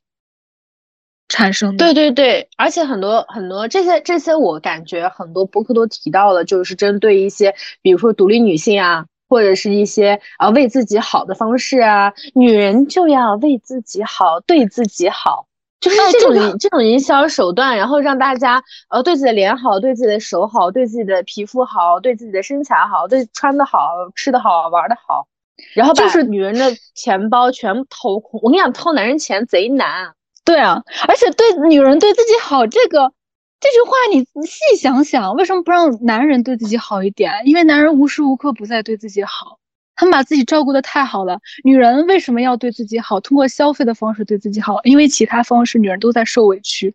[1.33, 15.47] 产生对对对，而且很多很多这些这些，我感觉很多博客都提到了，就是针对一些，比如说独立女性啊，或者是一些啊为自己好的方式啊，女人就要为自己好，对自己好，
[15.81, 25.25] 就是这种这种营销手段，然后让大家呃对自己的脸好，对自己的手好，对自己的皮肤好，对自己的身材好，对穿的好，吃的好，玩的好，
[25.73, 28.39] 然后就是女人的钱包全部掏空。
[28.43, 30.13] 我跟你讲，掏男人钱贼难。
[30.45, 33.13] 对啊，而且对女人对自己好这个
[33.59, 37.31] 这句话，你细想想，为什么不让男人对自己好一点？
[37.45, 39.57] 因为男人无时无刻不在对自己好，
[39.95, 41.39] 他们把自己照顾的太好了。
[41.63, 43.19] 女人为什么要对自己好？
[43.19, 46.93] 通过消费的方式对自己好，因为其他方式女人都在受委屈，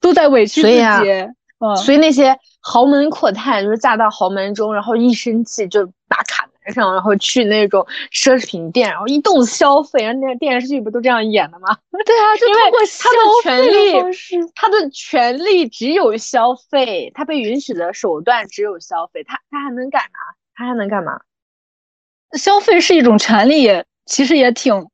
[0.00, 0.80] 都在委屈自己。
[1.62, 6.49] 嗯，所以那些豪门阔太就是嫁到豪门中，然后一生气就打卡。
[6.74, 11.76] 上，然后去那种奢侈品店，然后一动消费，然后那电视剧不都这样演的吗？
[12.04, 20.18] 对啊，就通过他的权利，他的权利只有消费，他被允许的手段只有消费，他他还能干嘛？
[20.54, 21.20] 他还能干嘛？
[22.38, 23.68] 消费是一种权利，
[24.06, 24.88] 其实也挺，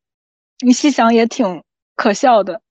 [0.64, 1.62] 你细想也挺
[1.94, 2.62] 可笑的，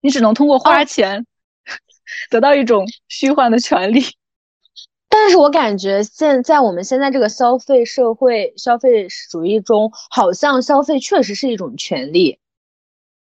[0.00, 1.26] 你只能通过花钱
[2.30, 4.02] 得到一种虚幻的权利。
[5.16, 12.40] 但是我感觉现在我们现在这个消费社会、消费主义中，好像消费确实是一种权利。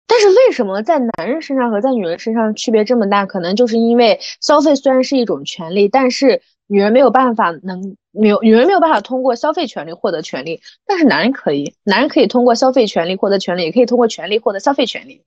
[0.07, 3.25] 但是为什么在男人身上和在女人身上区别这么大？
[3.25, 15.21] 可能就是因为消费虽然是一种权利，但是女人没有办法能没有女人没有办法通过消费权利获得权利，但是男人可以，男人可以通过消费权利获得权利，也可以通过权利获得消费权利，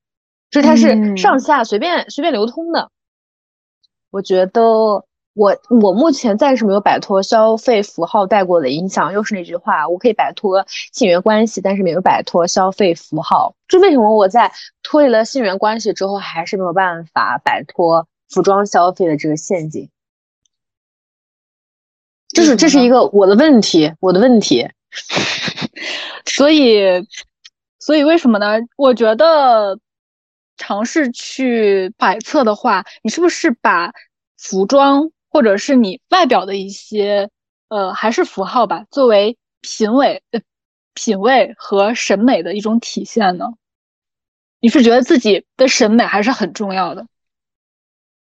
[0.50, 2.90] 所以它是上下随便随便流通的。
[4.10, 5.04] 我觉得。
[5.36, 13.54] 我我目前暂时没有摆脱消费符号带过的影响，又是那句话，我可以摆脱性缘关系，但是没有摆脱消费符号。
[13.68, 14.50] 这为什么我在
[14.82, 19.90] 脱离了性缘关系之后，还是没有办法摆脱服装消费的这个陷阱？
[22.28, 24.66] 就是这是一个我的问题，我的问题。
[26.24, 27.06] 所以，
[27.78, 28.58] 所以为什么呢？
[28.76, 29.78] 我觉得
[30.56, 33.92] 尝试去摆测的话，你是不是把
[34.38, 35.10] 服装？
[35.36, 37.28] 或者是你外表的一些，
[37.68, 40.40] 呃，还是符号吧，作为品味、呃，
[40.94, 43.52] 品味和审美的一种体现呢？
[44.60, 47.06] 你是觉得自己的审美还是很重要的？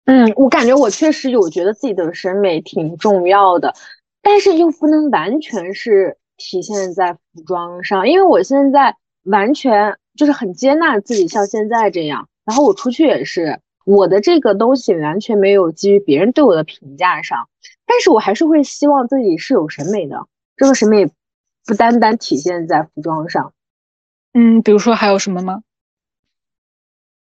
[0.04, 3.74] 嗯，我感觉我确实有觉得自己的审美挺重要的，
[4.22, 17.48] 但是又不能完全是体现在服装上，因为我现在完全就是很接纳自己像现在这样，然后我出去也是，我的这个东西完全没有基于别人对我的评价上，
[17.86, 20.26] 但是我还是会希望自己是有审美的，
[20.56, 21.06] 这个审美
[21.66, 23.52] 不单单体现在服装上。
[24.34, 25.62] 嗯，比如说还有什么吗？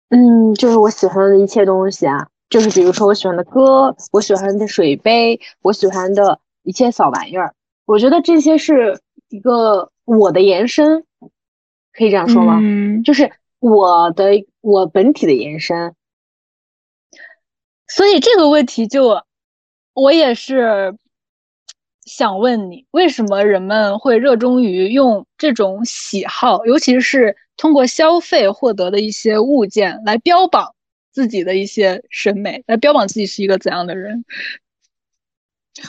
[0.09, 7.53] 嗯，就是我喜欢的一切东西啊，就是比如说我喜欢的歌，我喜欢的水杯，我喜欢的一切小玩意儿。
[7.85, 8.99] 我觉得这些是
[9.29, 11.03] 一个我的延伸，
[11.93, 12.59] 可以这样说吗？
[12.61, 15.95] 嗯，就是我的我本体的延伸。
[17.89, 19.23] 所以这个问题就，
[19.93, 20.95] 我也是
[22.05, 30.73] 想问你，为什么人们会热衷于用这种喜好，尤其是通过消费获得的一些物件来标榜
[31.11, 34.23] 自己的一些审美，来标榜自己是一个怎样的人？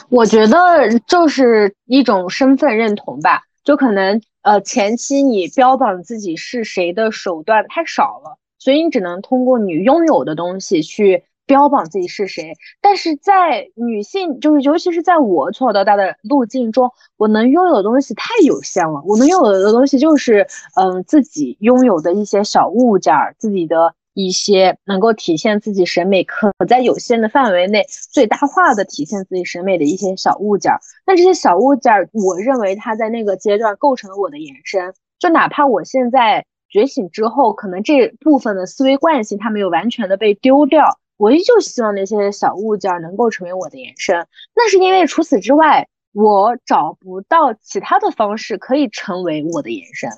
[0.09, 12.53] 我觉得就是一种身份认同吧，就可能呃前期你标榜自己是谁的手段太少了，所以你只能通过你拥有的东西去标榜自己是谁。
[12.79, 19.01] 但是在女性，就是尤其是在我从小到大的路径中，我能拥有的东西太有限了。
[19.05, 23.93] 我能拥有的东西就是嗯自己拥有的一些小物件儿，自己的。
[24.13, 30.81] 一些能够体现自己审美，可在有限的范围内最大化的体现自己审美的一些小物件儿。
[31.07, 34.93] 那这些小物件儿，我认为它在那个阶段构成了我的延伸。
[35.17, 44.27] 就哪怕我现在觉醒之后，可能这部分的思维惯性它没有完全的被丢掉，我依旧希望那些小物件儿能够成为我的延伸。
[44.55, 50.09] 那是因为除此之外，我找不到其他的方式可以成为我的延伸。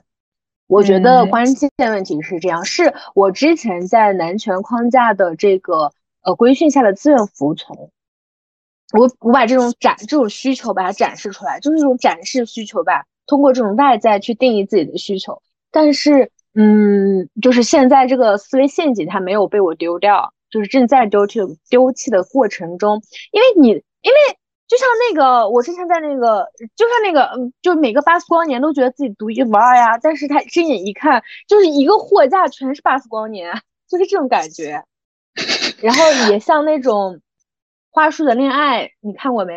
[0.66, 5.92] 我觉得关键问题是这样，是我之前在男权框架的这个
[6.22, 7.92] 呃规训下的自愿服从。
[8.98, 15.42] 我我把这种展这种需求把它展示出来，就是一种展示需求吧，通过这种外在去定义自己的需求。
[15.70, 21.40] 但是，嗯，就是现在这个思维陷阱它没有被我丢掉，就是正在丢弃
[21.70, 23.02] 丢弃的过程中，
[23.32, 24.38] 因为你因为。
[24.66, 33.54] 就像那个，我之前在那个，就像那个，嗯，就每个巴斯光年都觉得自己独一无二呀，但是他睁眼一看，就是一个货架全是巴斯光年，
[33.88, 34.84] 就是这种感觉。
[35.80, 37.20] 然后也像那种
[37.92, 39.54] 花束的恋爱，你看过没？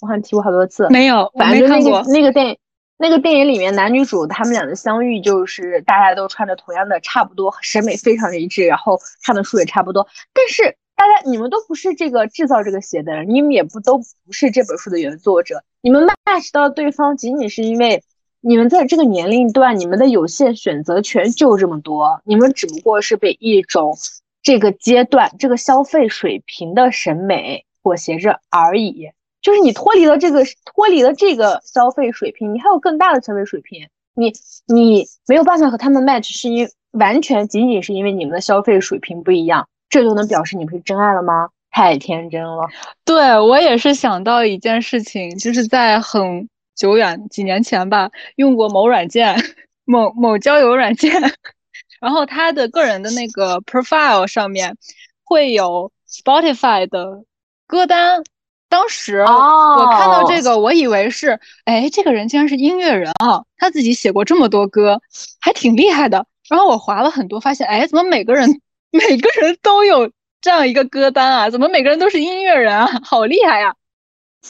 [0.00, 0.88] 我好像提过好多次。
[0.88, 2.56] 没有，反正那个那个电影，
[2.98, 10.76] 那个电影里面男女主他们俩的相遇，就是大家都穿着同样的，差不多审美非常的一致，然后看的书也差不多，但是。
[10.98, 15.62] 大家，你们都不是这个制造这个鞋的人，你们也不都不是这本书的原作者。
[15.82, 18.02] 你们 match 到对方，仅仅是因为
[18.40, 22.22] 你们在这个年龄段，你们的有限选择权就这么多。
[22.24, 23.94] 你们只不过是被一种
[24.42, 29.10] 这个阶段、这个消费水平的审美裹挟着而已。
[29.46, 33.88] 就是你脱离了这个，脱离了这个消费水平，你还有更大的消费水平。
[34.16, 34.32] 你
[34.66, 39.68] 你没有办法和他们 match，是因为完全仅仅是因为你们的消费水平不一样。
[39.88, 41.50] 这就能表示你们是真爱了吗？
[41.70, 42.66] 太天真了。
[43.04, 49.36] 对我也是想到一件事情，就是在很久远几年前吧，用过某软件，
[49.84, 51.12] 某某交友软件，
[52.00, 54.76] 然后他的个人的那个 profile 上面
[55.22, 57.22] 会有 Spotify 的
[57.68, 58.24] 歌单。
[58.68, 65.00] 当时我看到这个，我以为是，哎，这个人竟然是音乐人啊，他自己写过这么多歌，
[65.40, 66.26] 还挺厉害的。
[66.48, 68.60] 然后我划了很多，发现，哎，怎么每个人。
[68.92, 70.10] 每个人都有
[70.40, 71.50] 这样一个歌单啊？
[71.50, 72.86] 怎么每个人都是音乐人啊？
[73.04, 73.74] 好厉害呀！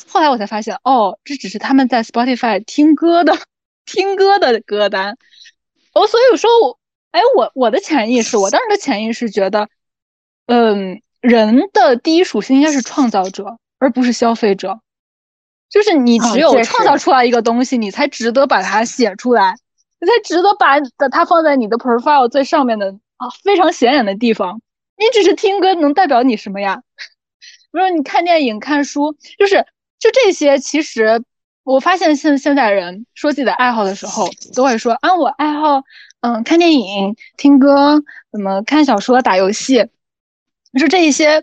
[0.08, 3.36] 后来我才发现，哦，这只是他们在 Spotify 听歌的
[3.86, 5.16] 听歌的歌单。
[5.94, 6.78] 哦，所以说我，
[7.10, 9.68] 哎，我我的潜意识，我当时的潜意识觉得，
[10.46, 14.80] 嗯，人的第一属性应该是创造者，而不是消费者。
[15.68, 19.56] 就是你只有创造出来一个东西，你才值得把它写出来，
[20.00, 20.78] 你才值得把
[21.10, 22.96] 它放在你的 profile 最上面的。
[23.18, 24.60] 啊，非常显眼的地方，
[24.98, 26.82] 你只是听歌能代表你什么呀？
[27.72, 29.64] 比如说你看电影、看书，就是
[29.98, 30.58] 就这些。
[30.58, 31.24] 其实
[31.64, 35.82] 我发现现现在人说自己的爱好的时候，都会说啊，我爱好
[36.20, 39.86] 嗯看电影、听歌，怎么看小说、打游戏，
[40.74, 41.42] 就是这一些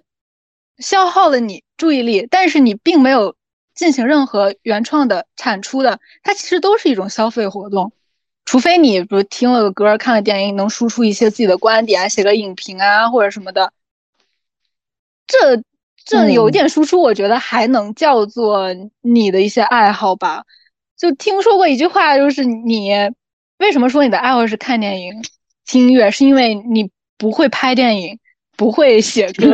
[0.78, 3.36] 消耗了你注意力，但是你并没有
[3.76, 7.92] 进行任何原创的产出的，它其实都是一种消费活动。
[8.46, 13.74] 除非你比如听了个歌，看了电影，能输出一些自己的观点，写个影评啊或者什么的，
[15.28, 15.62] 这
[16.06, 18.70] 这有点输出，我觉得还能叫做
[19.02, 20.46] 你的一些爱好吧。
[20.96, 22.92] 就听说过一句话，就是你
[23.58, 25.22] 为什么说你的爱好是看电影、
[25.66, 28.18] 听音乐，是因为你不会拍电影，
[28.56, 29.54] 不会写歌。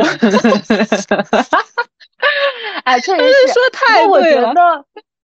[2.84, 4.52] 哎，确实说太对了。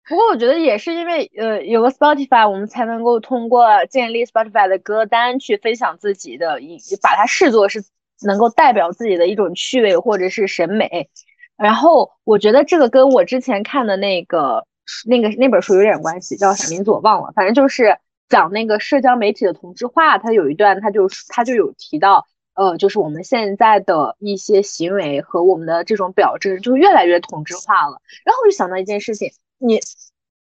[0.07, 7.83] 不过我觉得也是因为呃有个 Spotify，我们才能够通过建立 Spotify 的歌单去分享自己的一，把它视作是
[8.23, 11.09] 能够代表自己的一种趣味或者是审美。
[11.57, 14.67] 然后我觉得这个跟我之前看的那个
[15.07, 17.97] 那个那本书有点关系，叫啥名字我忘了，反正就是
[18.29, 20.19] 讲那个社交媒体的同质化。
[20.19, 28.01] 它有一段，它就它就有提到，呃，就是我们现在的一些行为和我们的这种表征，就越来越同质化了。
[28.25, 29.33] 然后我就想到一件事情。
[29.59, 29.81] 你，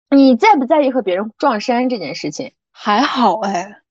[0.10, 2.53] 你在不在意和别人撞衫这件事情？
[2.72, 3.82] 还好哎，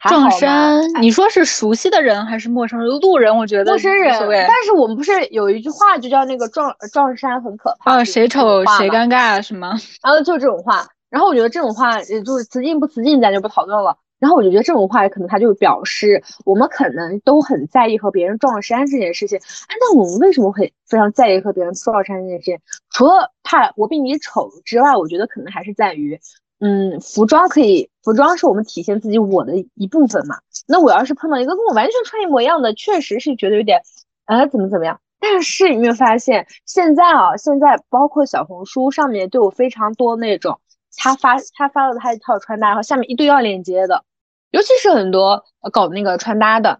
[0.00, 2.88] 撞衫，你说是熟悉的人还是陌生人？
[3.00, 4.12] 路人，我觉得陌生人。
[4.46, 9.78] 但是我们不是有一句话就叫那个撞撞衫很可怕啊，谁丑谁尴尬是吗？
[10.02, 13.96] 然后就这种话，然后我觉得这种话，也就是雌竞不雌竞，咱就不讨论了。
[14.24, 19.36] 然后我就觉得这种话可能他就表示我们可能都很在意和别人撞衫这件事情。
[19.36, 22.58] 哎，那我们为什么会非常在意和别人撞衫这件事情？
[22.90, 26.18] 除了怕我比你丑之外，我觉得可能还是在于，
[26.58, 30.36] 嗯，服装可以，服装是我们体现自己我的一部分嘛。
[30.66, 33.82] 那我要是碰到一个跟我完全穿一模一样的，确实是觉得有点，
[34.24, 34.98] 呃，怎么怎么样。
[35.20, 40.58] 但是你有没有发现，现在啊，现在包括小红书上面都有非常多那种
[40.96, 44.04] 他发他发了他一套穿搭，然后下面一堆要链接的。
[44.54, 46.78] 尤其是很多搞那个穿搭的，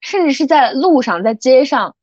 [0.00, 1.94] 甚至是在路上、在街上，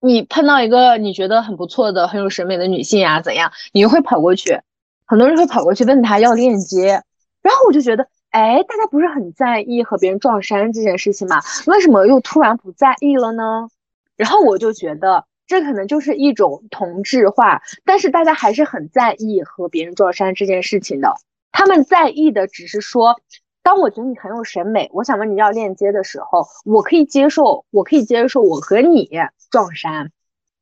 [0.00, 4.60] 你碰到一个你觉得很不错的、很有审美的女性啊，怎样，你就会跑过去，
[5.06, 7.04] 很多人会跑过去问她要链接。
[7.40, 11.40] 然后我就觉得，哎，大家不是很在意和别人撞衫这件事情吗？
[11.68, 13.68] 为什么又突然不在意了呢？
[14.16, 21.14] 然后我就觉得，这可能就是一种同质化，但是大家还是很在意和别人撞衫这件事情的。
[21.52, 23.20] 他们在意的只是说。
[23.62, 29.08] 当我觉得你很有审美，我想问你要链接的时候，我可以接受，我可以接受我和你
[29.50, 30.10] 撞衫，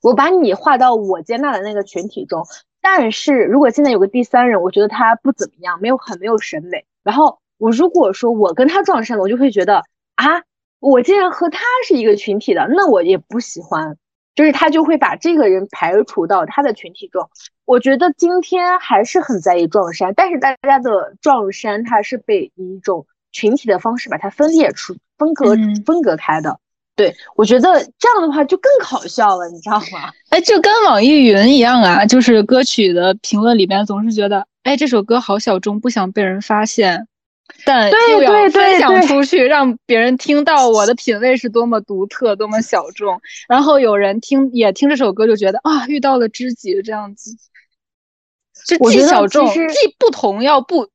[0.02, 2.46] 我把你划到我接纳的那个群体中。
[2.82, 9.84] 但是如果现在有个第三人，我觉得他不怎么样，没有很没有审美，然后我如果说我跟他撞衫了，我就会觉得
[10.16, 10.42] 啊，
[10.78, 13.96] 我竟然和他是一个群体的，那我也不喜欢。
[14.34, 17.28] 就是他就会把这个人排除到他的群体中。
[17.64, 25.54] 我觉得今天还是很在意撞衫，但是大家的撞衫，它是被以一种群体的方式把它分裂出、分隔、
[25.84, 26.58] 分隔开的。
[26.96, 30.10] 对我觉得这样的话就更搞笑了，你知道吗？
[30.30, 37.06] 哎，就跟网易云一样啊，就是歌曲的评论里边总是觉得，哎，这首歌好小众，不想被人发现。
[37.66, 43.20] 但又要分享出去，让别人听到我的品味是多么独特、多么小众。
[43.48, 47.36] 然后有人听也听这首歌，就觉得啊，遇到了知己这样子。
[48.66, 50.88] 就既小众，既不同，要不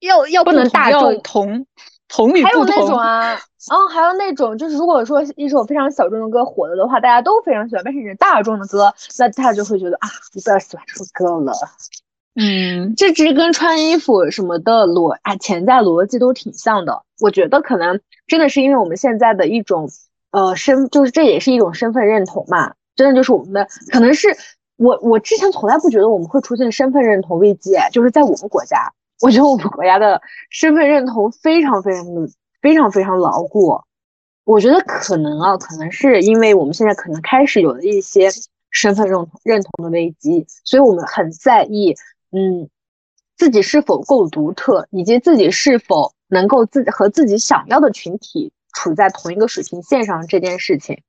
[0.00, 1.66] 要要不能大众同
[2.08, 2.50] 同与不同。
[2.50, 3.34] 还有那种啊，
[3.72, 11.52] 嗯，还有那种就是，如果说一首非常小众的歌火了的话，大家都非常喜欢，但是是大众的歌，那大家就会觉得啊，你不要喜欢这首歌了。
[12.34, 17.02] 嗯，这其实跟穿衣服什么的逻啊潜在逻辑都挺像的。
[17.20, 19.90] 我觉得可能真的是因为我们现在的一种
[20.30, 22.72] 呃身，就是这也是一种身份认同嘛。
[22.96, 24.28] 真的就是我们的，可能是
[24.76, 28.90] 我我之前从来不觉得我们会出现身份认同危机，就是在我们国家，
[29.20, 32.28] 我觉得我们国家的身份认同非常非常的
[32.62, 33.78] 非常非常牢固。
[34.44, 38.30] 我觉得可能啊，可能是因为我们现在可能开始有了一些
[38.70, 41.94] 身份认同认同的危机，所以我们很在意。
[42.32, 42.68] 嗯，
[43.36, 51.00] 自己是否够独特，以及自己是否能够自和自己想要的群体处在同一个水平线上这件事情。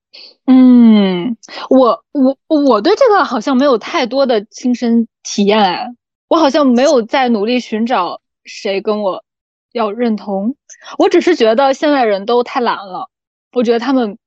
[0.45, 1.35] 嗯，
[1.69, 5.87] 我我我对这个好像没有太多的亲身体验，哎
[6.27, 9.23] 我好像没有在努力寻找谁跟我
[9.71, 10.55] 要认同，
[10.97, 13.09] 我只是觉得现在人都太懒了，
[13.53, 14.17] 我觉得他们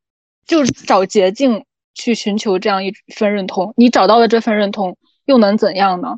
[0.47, 1.65] 就找捷径
[1.95, 6.17] 去寻求这样一份认同，你找到了这份认同又能怎样呢？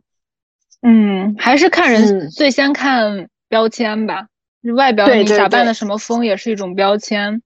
[0.83, 4.29] 嗯，还是看人，最先看标签吧。
[4.77, 7.43] 外表你打扮的什么风也是一种标签，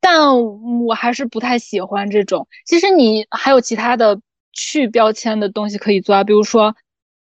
[0.00, 0.42] 但
[0.86, 2.46] 我还是不太喜欢这种。
[2.66, 4.20] 其实你还有其他的
[4.52, 6.76] 去标签的东西可以做啊，比如说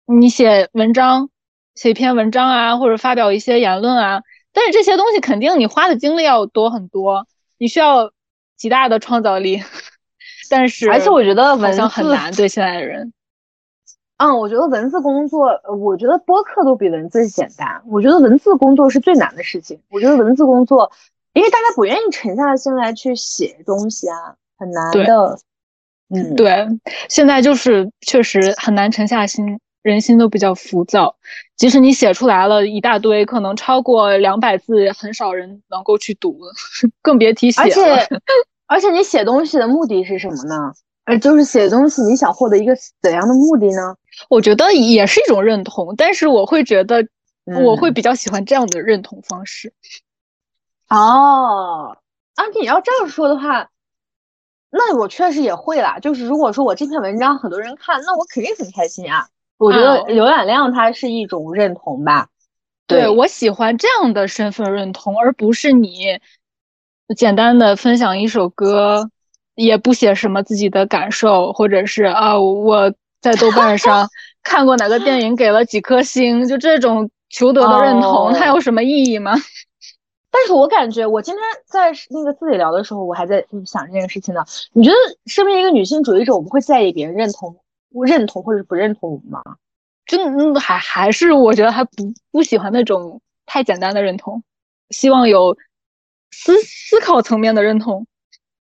[0.07, 1.31] 你写文章，
[1.75, 4.23] 写一篇文章啊，或者发表一些言论啊。
[4.53, 7.27] 但是这些东西肯定你花的精力要多很多，
[7.59, 8.13] 你需要
[8.57, 9.63] 极大的创造力。
[10.51, 13.13] 但是而且我觉得好像很难对现在的人。
[14.23, 15.49] 嗯，我觉得文字工作，
[15.81, 17.83] 我觉得播客都比文字简单。
[17.89, 19.81] 我觉得文字工作是最难的事情。
[19.91, 20.93] 我觉得文字工作，
[21.33, 25.37] 因为大家不愿意沉下心来去写东西啊，很难的。
[26.15, 26.69] 嗯，对，
[27.09, 31.17] 现在就是确实很难沉下心，人心都比较浮躁。
[31.57, 36.39] 即使你写出来了一大堆，可能超过两百字，很少人能够去读，
[37.03, 37.67] 更别提写了。
[37.67, 38.09] 而且，
[38.69, 40.73] 而且你写东西的目的是什么呢？
[41.07, 43.97] 呃，就是写东西，你想获得一个怎样的目的呢？
[44.29, 47.07] 我觉得也是一种认同，但是我会觉得
[47.65, 49.73] 我会比较喜欢这样的认同方式。
[50.89, 51.97] 哦，
[52.35, 53.71] 啊，你要这样说的话，
[54.71, 55.99] 那我确实也会啦。
[55.99, 59.29] 就是如果说我这篇文章很多人看，那我肯定很开心啊。
[59.59, 62.29] 我觉得浏览量它是一种认同吧。
[62.87, 66.19] 对我喜欢这样的身份认同，而不是你
[67.17, 69.11] 简单的分享一首歌，
[69.55, 72.93] 也不写什么自己的感受，或者是啊我
[73.23, 74.07] 在豆瓣上
[74.43, 79.33] 看过哪个电影给了几颗星，就这种求得的认同，它有什么意义吗？
[80.31, 84.43] 但是我感觉我今天在那个自己聊的时候，我还在想这件事情呢。
[84.73, 84.97] 你觉得
[85.27, 87.55] 身为一个女性主义者，我们会在意别人认同、
[88.07, 89.43] 认同或者是不认同我们吗？
[90.07, 94.43] 就嗯，还还是我觉得还不不喜欢那种太简单的认同，
[94.91, 95.57] 希望有
[96.33, 98.07] 思思考层面的认同。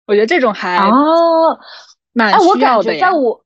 [0.06, 1.58] 我觉得这种还哦，
[2.12, 3.08] 蛮需要的呀。
[3.08, 3.42] 在我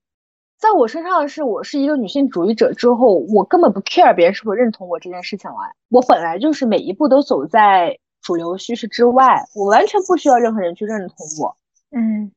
[0.59, 5.57] 在我身上的是我是一个女性主义者之后，我根本不 care 别人是否认同我这件事情了。
[5.89, 7.97] 我本来就是每一步都走在。
[8.23, 11.55] 主流叙事之外，我完全不需要任何人去认同我。
[11.95, 12.29] 嗯，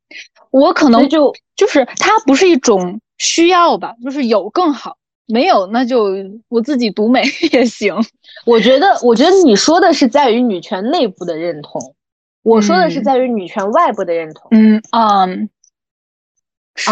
[0.52, 6.14] 我可能就就是它不是一种需要吧，就是有更好，没有那就
[6.48, 7.92] 我自己独美 也行。
[8.46, 11.80] 我觉得，我觉得你说的是在于女权内部的认同，
[12.44, 14.46] 我说的是在于女权外部的认同。
[14.52, 15.50] 嗯嗯，
[16.74, 16.90] 是，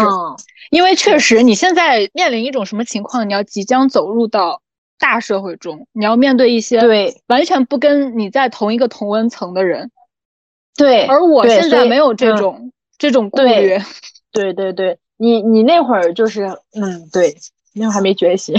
[0.71, 4.61] 因为确实你现在面临一种什么情况，你要即将走入到。
[5.01, 7.21] 大社会中，你要面对一些对。
[7.27, 9.89] 完全不跟你在同一个同温层的人，
[10.75, 11.05] 对。
[11.05, 13.77] 而我现在没有这种这种顾虑，
[14.33, 17.33] 对对对，你你那会儿就是嗯，对，
[17.73, 18.53] 那会儿还没觉醒，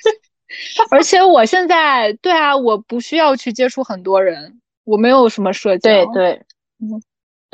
[0.90, 6.42] 而且我现在对啊，我不需要去接触很多人，我没有什么社交，对对，
[6.80, 7.02] 嗯，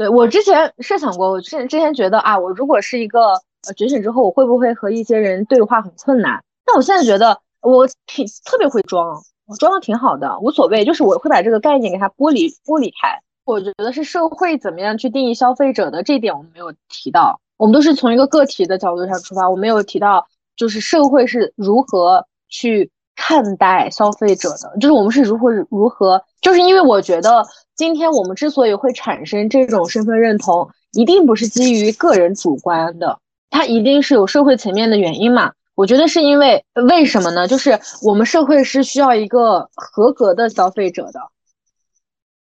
[0.02, 3.34] 对我之前设想过，我之之前觉得啊，我如果是一个
[3.66, 6.42] 呃觉醒之后，我会不会和一些人对话很困难？
[6.64, 7.40] 但我现在觉得。
[7.64, 10.84] 我挺特别会装，我装的挺好的，无所谓。
[10.84, 13.20] 就是我会把这个概念给它剥离剥离开。
[13.44, 20.26] 我觉得是社会怎么样去定义消费者的这点我们没有提到，我们都是从一个个体的角度上出发，我没有提到
[20.56, 22.90] 就是社会是如何去
[23.24, 27.46] 看待消费者的，就是我们是如何如何，就是因为我觉得
[27.76, 33.16] 今天我们之所以会产生这种身份认同，一定不是基于个人主观的，
[33.48, 35.52] 它一定是有社会层面的原因嘛。
[35.76, 37.46] 我觉得是因为为什么呢？
[37.46, 41.20] 就是我们社会是需要一个合格的消费者的，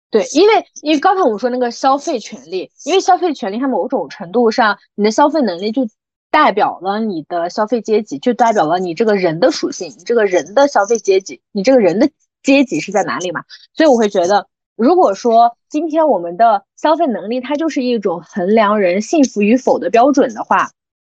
[0.10, 5.85] 对，因为因为刚才我们说那个消费权利，因为消费权利它某种程度上，你的消费能力就
[6.31, 12.10] 代表了你的消费阶级，就代表了你这个人的属性，你这个人的消费阶级，你这个人的
[12.43, 13.43] 阶级是在哪里嘛？
[13.73, 20.69] 所以我会觉得，如果说今天我们的消费能力它就是一种衡量人幸福与否的标准的话。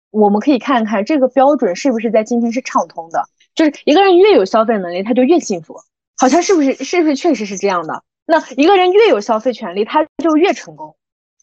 [0.10, 3.24] 我们可以看看这个标准是不是在今天是畅通的，
[3.54, 5.76] 就是一个人越有消费能力，他就越幸福，
[6.16, 6.74] 好像是不是？
[6.76, 8.04] 是不是确实是这样的？
[8.26, 10.96] 那一个人越有消费权利，他就越成功。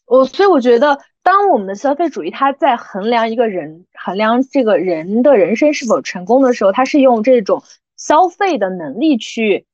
[0.07, 7.63] 我所以我觉得，当我们的消费主义它在衡量一个人、衡量这个人的人生是否成功的时候，它是用这种
[7.97, 9.65] 消费的能力去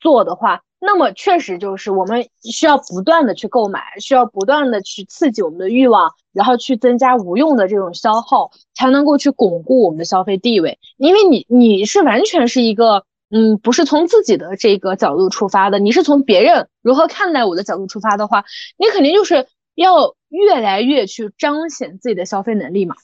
[0.00, 0.62] 做的话。
[0.80, 10.80] 那么确实就是我们需要不断的去购买，需要不断的去刺激我们的欲望，然后去增加无用的这种消耗，才能够去巩固我们的消费地位。
[10.96, 18.44] 因为你你是完全是一个，嗯，不是从自己的这个角度出发的，你是从别人如何看待我的角度出发的话，
[18.76, 19.46] 你肯定就是
[19.78, 22.96] 要越来越去彰显自己的消费能力嘛。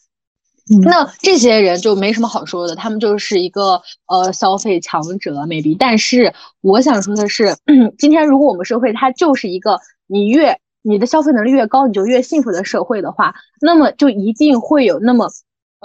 [0.83, 5.77] 那这些人就没什么好说的，他们就是一个呃消费强者，maybe。
[5.79, 7.57] 但是我想说的是，
[7.97, 15.31] 今天如果我们社会它就是一个你越你的消费能力越高，你就越幸福的社会的话，那么就一定会有那么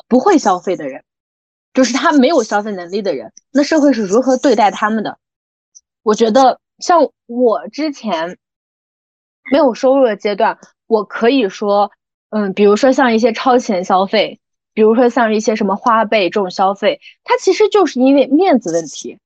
[0.08, 1.04] 不会消费的人，
[1.74, 5.20] 就是他没有消费能力的人，那社会是如何对待他们的？
[6.02, 8.38] 我觉得像我之前
[9.52, 10.58] 没有收入的阶段，
[10.90, 11.90] 我可以说，
[12.32, 14.42] 嗯，比如说像一些超前消费。
[14.72, 19.18] 比如说像一些什么花呗这种消费，它其实就是因为面子问题，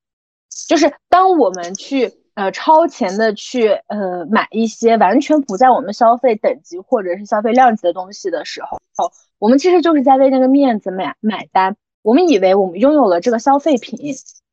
[0.66, 8.80] 就是当我们去呃超前的去呃买一些完全不在我们消费等级或者是消费量级的东西的时候，
[9.38, 11.76] 我们其实就是在为那个面子买买单。
[12.02, 13.96] 我们以为我们拥有了这个消费品，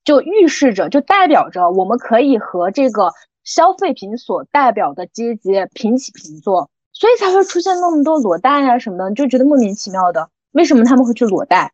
[0.04, 3.12] 就预示着就代表着我们可以和这个
[3.44, 10.30] 消费品所代表的阶级平起平坐，所以才会出现那么多裸贷呀什么的，就觉得莫名其妙的。
[10.52, 11.72] 为什么他们会去裸贷？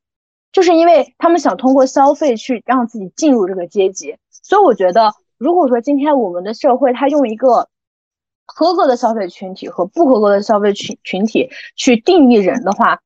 [0.51, 4.17] 就是因为他们想通过消费去让自己进入这个阶级。
[4.29, 7.67] 所以我觉得，如果说今天我们的社会它用一个
[8.45, 13.01] 合格的消费群体和不合格的消费群群体去定义人的话，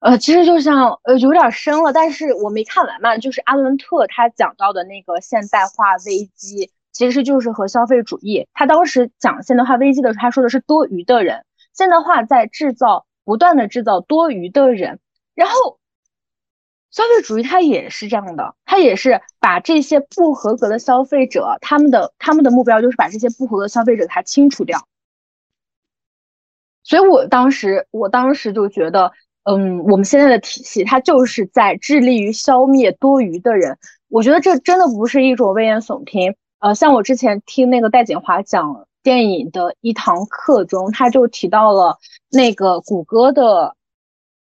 [0.00, 3.16] 呃，其实就像呃有点深了，但是我没看完嘛。
[3.18, 8.48] 就是阿伦特他讲到的那个现代化危机，其实就是和消费主义。
[8.52, 11.44] 他当时讲现代化危机的时候，他说的是多余的人，
[11.80, 15.00] 现代化在制造不断的制造多余的人。
[15.34, 15.78] 然后
[16.90, 24.86] 消费主义它也是这样的，它也是把这些不合格的消费者，他们的他们的目标就是把这些不合格消费者他清除掉。
[26.82, 29.12] 所以我当时我当时就觉得。
[29.44, 33.78] 嗯，我们现在的体系，它就是在致力于消灭多余的人。
[34.08, 36.36] 我觉得这真的不是一种危言耸听。
[36.58, 41.98] 呃，像我之前听那个戴锦华讲电影的一堂课中，他就提到了
[42.30, 43.74] 那个谷歌的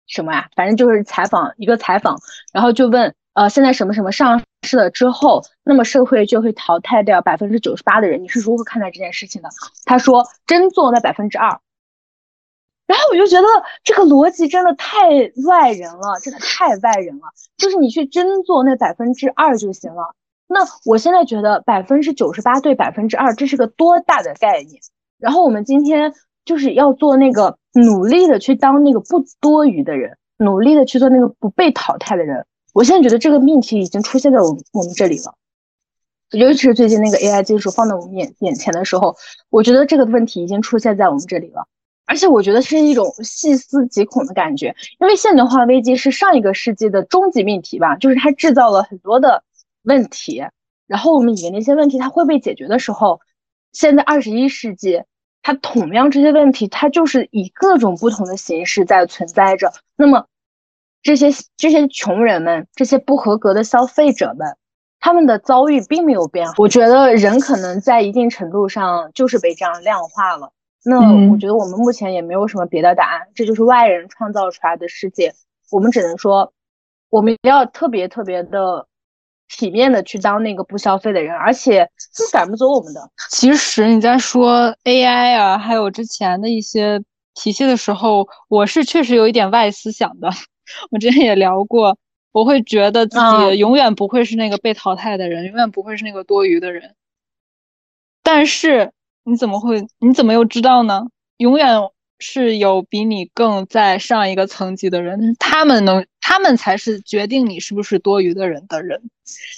[0.06, 0.48] 什么呀？
[0.56, 2.18] 反正就是采访一个采访，
[2.52, 9.48] 然后就问，呃，现在什么什么上市了之后，那么社会就会淘汰掉百分之九十八的人，你是如何看待这件事情的？
[9.84, 11.60] 他说，真做那百分之二。
[12.86, 13.46] 然后我就觉得
[13.84, 15.10] 这个逻辑真的太
[15.46, 17.24] 外人了，真的太外人了。
[17.58, 20.14] 就是你去真做那百分之二就行了。
[20.48, 24.80] 那我现在觉得百分之九十八对百分之二，这是个多大的概念？
[25.18, 26.14] 然后我们今天
[26.44, 32.46] 就是要做那个努力的去当那个不多余的人，努力的去做那个不被淘汰的人。
[32.72, 35.34] 我现在觉得这个命题已经出现在我我们这里了，
[36.30, 39.16] 尤其是最近那个 AI 技术放在我们眼眼前的时候，
[39.50, 41.66] 我觉得这个问题已经出现在我们这里了。
[42.06, 49.42] 而且我觉得是一种细思极恐的感觉，因为现代化危机是上一个世纪的终极命题吧，就是它制造了很多的
[49.88, 50.44] 问题，
[50.86, 53.20] 然后我们以为那些问题它会被解决的时候，
[53.72, 55.02] 现在二十一世纪，
[55.42, 59.72] 它同样这些问题它就是以各种不同的形式在存在着。
[59.96, 60.26] 那么
[61.02, 64.56] 这些这些穷人们，这些不合格的消费者们，
[65.00, 66.48] 他们的遭遇并没有变。
[66.58, 70.52] 我觉得人可能在一定程度上就是被这样量化了。
[70.84, 70.98] 那
[71.30, 75.34] 我觉得我们目前也没有什么别的答案，这就是外人创造出来的世界。
[75.70, 76.52] 我们只能说，
[77.10, 78.87] 我们要特别特别的
[79.48, 83.10] 体面的去当那个不消费的人，而且是赶不走我们的。
[83.30, 87.02] 其实你在说 AI 啊，还有之前的一些
[87.34, 90.30] 体系的时候，我是确实有一点外思想的。
[90.90, 91.96] 我之前也聊过，
[92.32, 96.94] 我会觉得自己永远不会是那个被淘汰的人，永远不会是那个多余的人。
[98.22, 98.92] 但是。
[99.24, 99.86] 你怎么会？
[99.98, 101.06] 你怎么又知道呢？
[101.36, 101.68] 永远
[102.18, 109.00] 是有比你更在上一个层级的人，他们能，他们才是决定你是不是多余的人的人。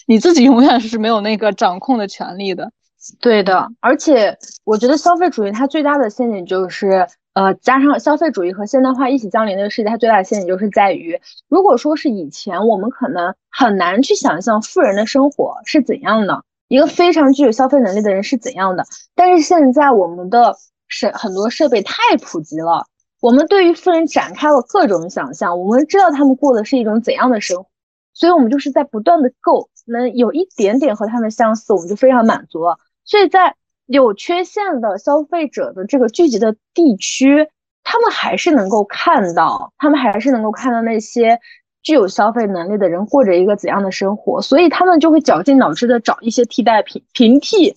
[0.07, 2.73] 你自己永远是没有那个掌控的权利的。
[3.19, 11.19] 对的，而且我觉得消费主义它最大的陷阱就是，呃，加上消费主义和现代化一起降临的世界，它最大的陷阱就是在于，
[11.49, 16.45] 如果说是以前，我们可能很难去想象富人的生活是怎样的。
[16.69, 18.85] 一个非常具有消费能力的人是怎样的？
[19.15, 20.55] 但是现在我们的
[20.91, 22.87] 设很多设备太普及了，
[23.21, 27.71] 我们对于富人展开了各种想象，我们知道他们过的是一种怎样的生活，
[28.13, 32.79] 所以我们就是在不断的够，能有一点点和他们相似，我们就非常满足了。
[33.07, 33.57] 所以在
[33.87, 37.49] 有缺陷的消费者的这个聚集的地区，
[37.83, 41.41] 他们还是能够看到，他们还是能够看到那些。
[41.83, 44.43] 具有消费能力的人过着一个怎样的生活？
[44.43, 47.75] 所以他们就会绞尽脑汁的找一些替代品，平替，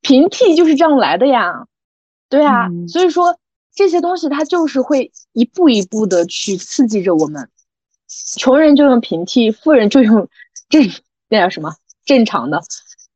[0.00, 1.66] 平替就是这样来的呀。
[2.28, 3.38] 对啊，所以说
[3.74, 7.48] 这些东西它就是会一步一步的去刺激着我们。
[8.36, 10.28] 穷人就用平替，富人就用
[10.68, 10.82] 正
[11.28, 11.74] 那叫什么
[12.04, 12.62] 正常的。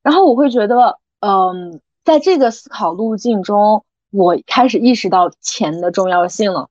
[0.03, 6.69] 然后我会觉得，嗯，在这个思考路径中，我开始意识到钱的重要性了。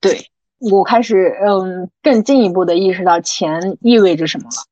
[0.00, 0.30] 对。
[0.60, 4.64] 我开始嗯，更进一步的意识到钱意味着什么了，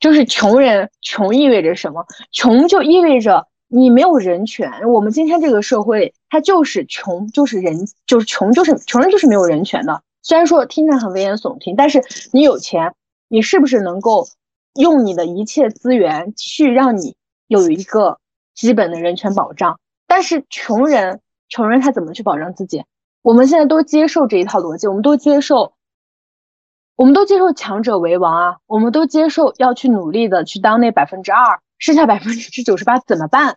[0.00, 2.04] 就是穷人穷意味着什么？
[2.32, 4.70] 穷就意味着你没有人权。
[4.90, 10.02] 我们今天这个社会，它就是穷，就是人，就是穷，就是穷人就是没有人权的。
[10.20, 12.94] 虽然说听着很危言耸听，但是你有钱，
[13.28, 14.28] 你是不是能够
[14.74, 17.16] 用你的一切资源去让你
[17.46, 18.18] 有一个
[18.54, 19.80] 基本的人权保障？
[20.06, 22.84] 但是穷人，穷人他怎么去保障自己？
[23.22, 25.72] 我们现在都接受这一套逻辑，我们都接受，
[26.94, 33.56] 我们都接受强者为王啊，我们都接受要去努力的去当那百分之二，剩下百分之九十八怎么办？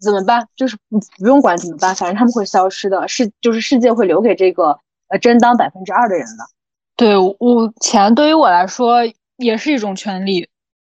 [0.00, 0.46] 怎么办？
[0.56, 4.78] 就是不不用管怎么办，反正他们会消失的，世就是世界会留给这个
[5.08, 6.44] 呃真当百分之二的人的。
[6.96, 9.00] 对我钱对于我来说
[9.36, 10.48] 也是一种权利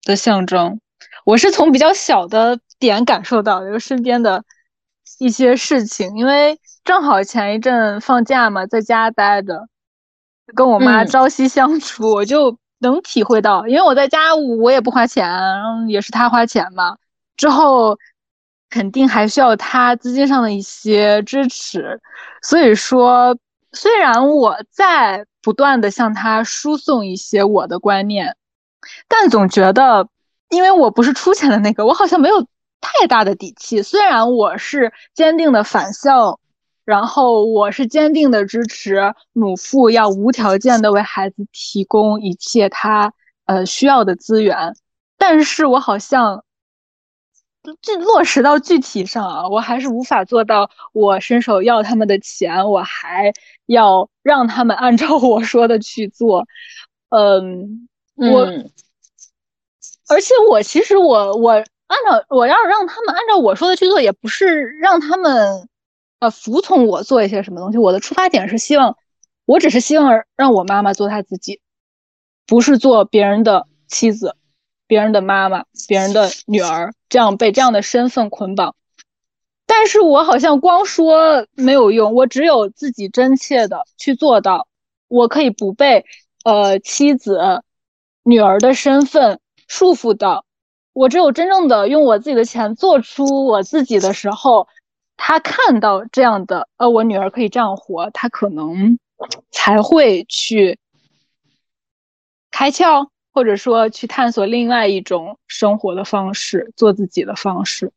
[0.03, 0.79] 的象征，
[1.25, 4.43] 我是从比较小的点感受到，就是身边的
[5.19, 6.59] 一些事情，因为。
[6.83, 9.67] 正好前一阵放假嘛，在家待着，
[10.55, 15.29] 跟我妈朝夕相处，我就能体会到，因为我在家我也不花钱，
[15.87, 16.97] 也是她花钱嘛。
[17.37, 17.95] 之后
[18.71, 21.99] 肯定还需要他资金上的一些支持，
[22.41, 23.37] 所以说
[23.73, 28.37] 虽然我在不断的向他输送一些我的观念，
[29.09, 30.07] 但总觉得，
[30.49, 32.41] 因为我不是出钱的那个，我好像没有
[32.79, 33.81] 太大的底气。
[33.83, 36.39] 虽然我是坚定的反向，
[36.85, 43.11] 然后我是坚定的支持母父要无条件的为孩子提供一切他
[43.47, 44.73] 呃需要的资源，
[45.17, 46.41] 但是我好像。
[47.81, 50.69] 这落实到具体上啊，我还是无法做到。
[50.93, 53.31] 我伸手要他们的钱，我还
[53.67, 56.45] 要让他们按照 我说的去做。
[57.09, 58.45] 嗯，我，
[60.09, 65.69] 而且我其实我我按照我要让他们按照我说的去做，也不是让他们
[66.19, 67.77] 呃服从我做一些什么东西。
[67.77, 68.97] 我的出发点是希望，
[69.45, 71.61] 我只是希望让我妈妈做她自己，
[72.47, 74.35] 不是做别人的妻子。
[74.91, 78.75] 别人的妈妈，别人的女儿，这样被这样的身份捆绑，
[79.65, 84.67] 但是我好像光说没有用，我只有自己真切的去做到，
[85.07, 86.05] 我可以不被
[86.43, 87.63] 呃妻子、
[88.23, 90.43] 女儿的身份束缚到，
[90.91, 94.67] 我只有真正的用我自己的钱做出我自己的时候，
[95.15, 98.99] 他看到这样的呃我女儿可以这样活，他可能
[99.51, 100.77] 才会去
[102.51, 103.07] 开窍。
[103.33, 107.91] 或者说去探索另外一种生活的方式，做自己的方式。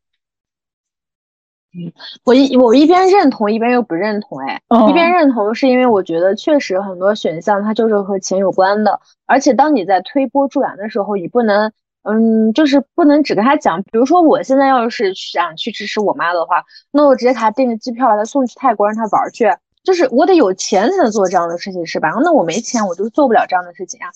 [1.77, 1.93] 嗯，
[2.25, 4.39] 我一我一边认同，一边又不认同。
[4.39, 13.83] 哎，一边认同是因为我觉得确实很多选项它就是和钱有关的，而且当你在推波助澜的时候，你不能，嗯，就是不能只跟他讲。
[13.83, 16.63] 比如说我现在要是想去支持我妈的话，
[16.93, 19.47] 那我直接给他订个机票，把他送去泰国让他玩去。
[19.83, 22.11] 就是我得有钱才能做这样的事情，是吧？
[22.23, 24.09] 那我没钱，我就做不了这样的事情啊。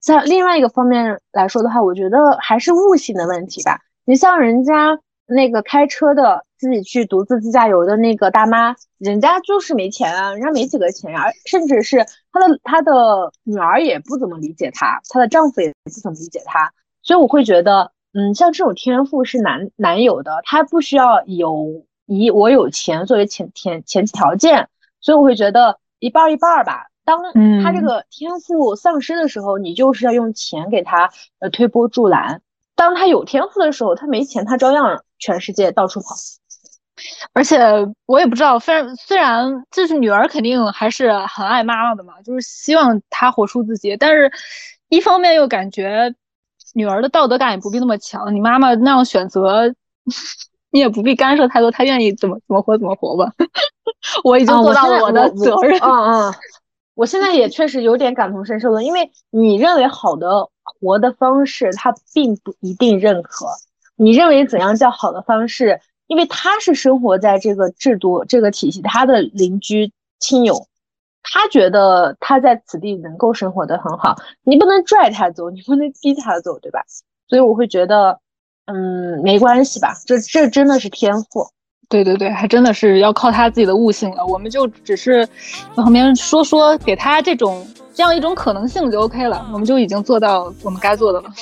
[0.00, 3.80] 在另外一个方面来说的话，我觉得还是悟性的问题吧。
[4.04, 12.92] 你像人家那个开车的，自己去独自自驾游的那个大妈，人家就是没钱啊，人家没几个钱呀，甚至是她的她的
[13.44, 16.72] 女儿也不怎么理解她，她的丈夫也不怎么理解她。
[17.02, 24.68] 所以我会觉得，嗯，像这种天赋是难难有的，他不需要有以我有钱作为前前前提条件，
[25.00, 26.86] 所以我会觉得一半一半吧。
[27.08, 27.22] 当
[27.64, 32.36] 他这个天赋丧失的时候，你就是要用钱给他呃推波助澜；
[32.76, 36.08] 当他有天赋的时候，他没钱，他照样全世界到处跑。
[37.32, 37.58] 而且
[38.04, 44.30] 我也不知道，虽然虽然就是女儿肯定还是很爱妈妈的嘛，就是希望她活出自己，但是
[44.90, 46.14] 一方面又感觉
[46.74, 48.34] 女儿的道德感也不必那么强。
[48.34, 49.72] 你妈妈那样选择，
[50.70, 53.32] 你也不必干涉太多，她愿意怎么怎么活怎么活吧。
[54.24, 55.78] 我已经做到了我的责任。
[55.80, 56.34] 嗯嗯。
[56.98, 63.46] 我现在也确实有点感同身受了，因为你认为好的活的方式，他并不一定认可。
[63.94, 65.80] 你认为怎样叫好的方式？
[66.08, 70.66] 因为他是生活在这个制度、这个体系，他的邻居亲友，
[71.22, 76.82] 他觉得他在此地能够生活的很好，你不能拽他走，你不能逼他走，对吧？
[77.28, 78.18] 所以我会觉得，
[78.64, 81.46] 嗯，没关系吧，这这真的是天赋。
[81.88, 84.24] 对对对，还真的是要靠他自己的悟性了。
[84.26, 85.26] 我们就只是
[85.74, 91.32] 在旁边说说，给他这种这样一种可能性就 OK 了，我们就已经做到我们该做的了。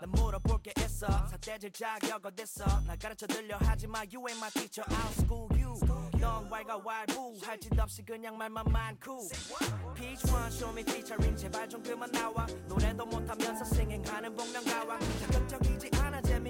[0.00, 5.12] 난 물어볼게 있어 사대질 자격 어딨어 날 가르쳐 들려 하지마 You ain't my teacher I'll
[5.12, 5.74] school you
[6.18, 9.28] 넌 왈가왈부 할짓 없이 그냥 말만 많고
[9.94, 15.90] Peach one show me featuring 제발 좀 그만 나와 노래도 못하면서 singing 하는 복면가왕 자극적이지
[15.97, 15.97] 않아 재미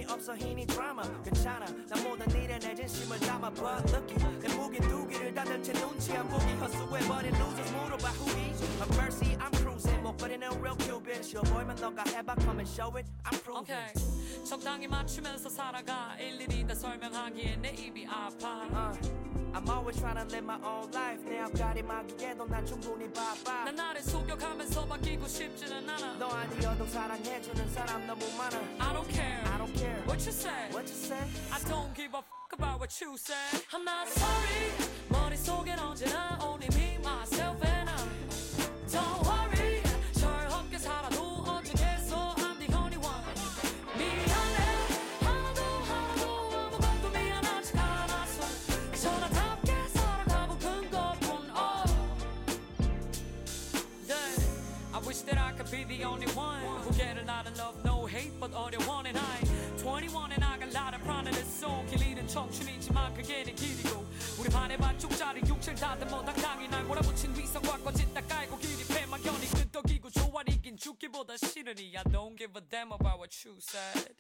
[0.09, 1.65] 없어 힘이 drama 괜찮아.
[1.65, 5.73] 난 모든 일에 내 진심 힘을 담아 but lucky 내 무게 두 개를 닫은 채
[5.73, 7.71] 눈치 안 보기 헛수해버린 losers.
[7.73, 10.01] 물어봐 who is My mercy I'm cruising.
[10.03, 12.35] 목걸이는 real cupid 쉬워 보이면 너가 해봐.
[12.39, 13.07] Come and show it.
[13.23, 13.71] I'm proving.
[13.71, 14.45] Okay.
[14.45, 16.15] 적당히 맞추면서 살아가.
[16.19, 18.65] 일일이 다 설명하기에 내 입이 아파.
[18.69, 19.38] Uh.
[19.54, 24.02] I'm always trying to live my own life 내 앞가림하기에도 난 충분히 바빠 난 나를
[24.02, 29.72] 속여가면서 바뀌고 싶지는 않아 너 아니어도 사랑해주는 사람 너무 많아 I don't care I don't
[29.78, 31.22] care What you say What you say
[31.52, 33.38] I don't give a fuck about what you say
[33.72, 34.72] I'm not sorry
[35.08, 38.04] 머릿속엔 언제나 only me myself and I
[38.90, 39.27] Don't
[58.39, 59.39] but 어려워 and I
[59.77, 63.51] 21 and I got a lot of pride in the soul 길이는 청춘이지만 그게 내
[63.51, 64.05] 길이고
[64.39, 70.09] 우리 반의 반쪽짜리 육체를 다듬어 당당히 날 몰아붙인 위성과 거짓 다 깔고 길이 패막연히 끄떡이고
[70.11, 74.15] 좋아 이긴 죽기보다 싫으니 I don't give a damn about what you said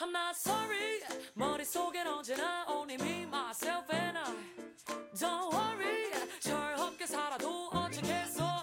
[0.00, 1.00] I'm not sorry
[1.34, 4.34] 머릿속엔 언제나 only me, myself and I
[5.14, 8.61] Don't worry 절 없게 살아도 어쩌겠어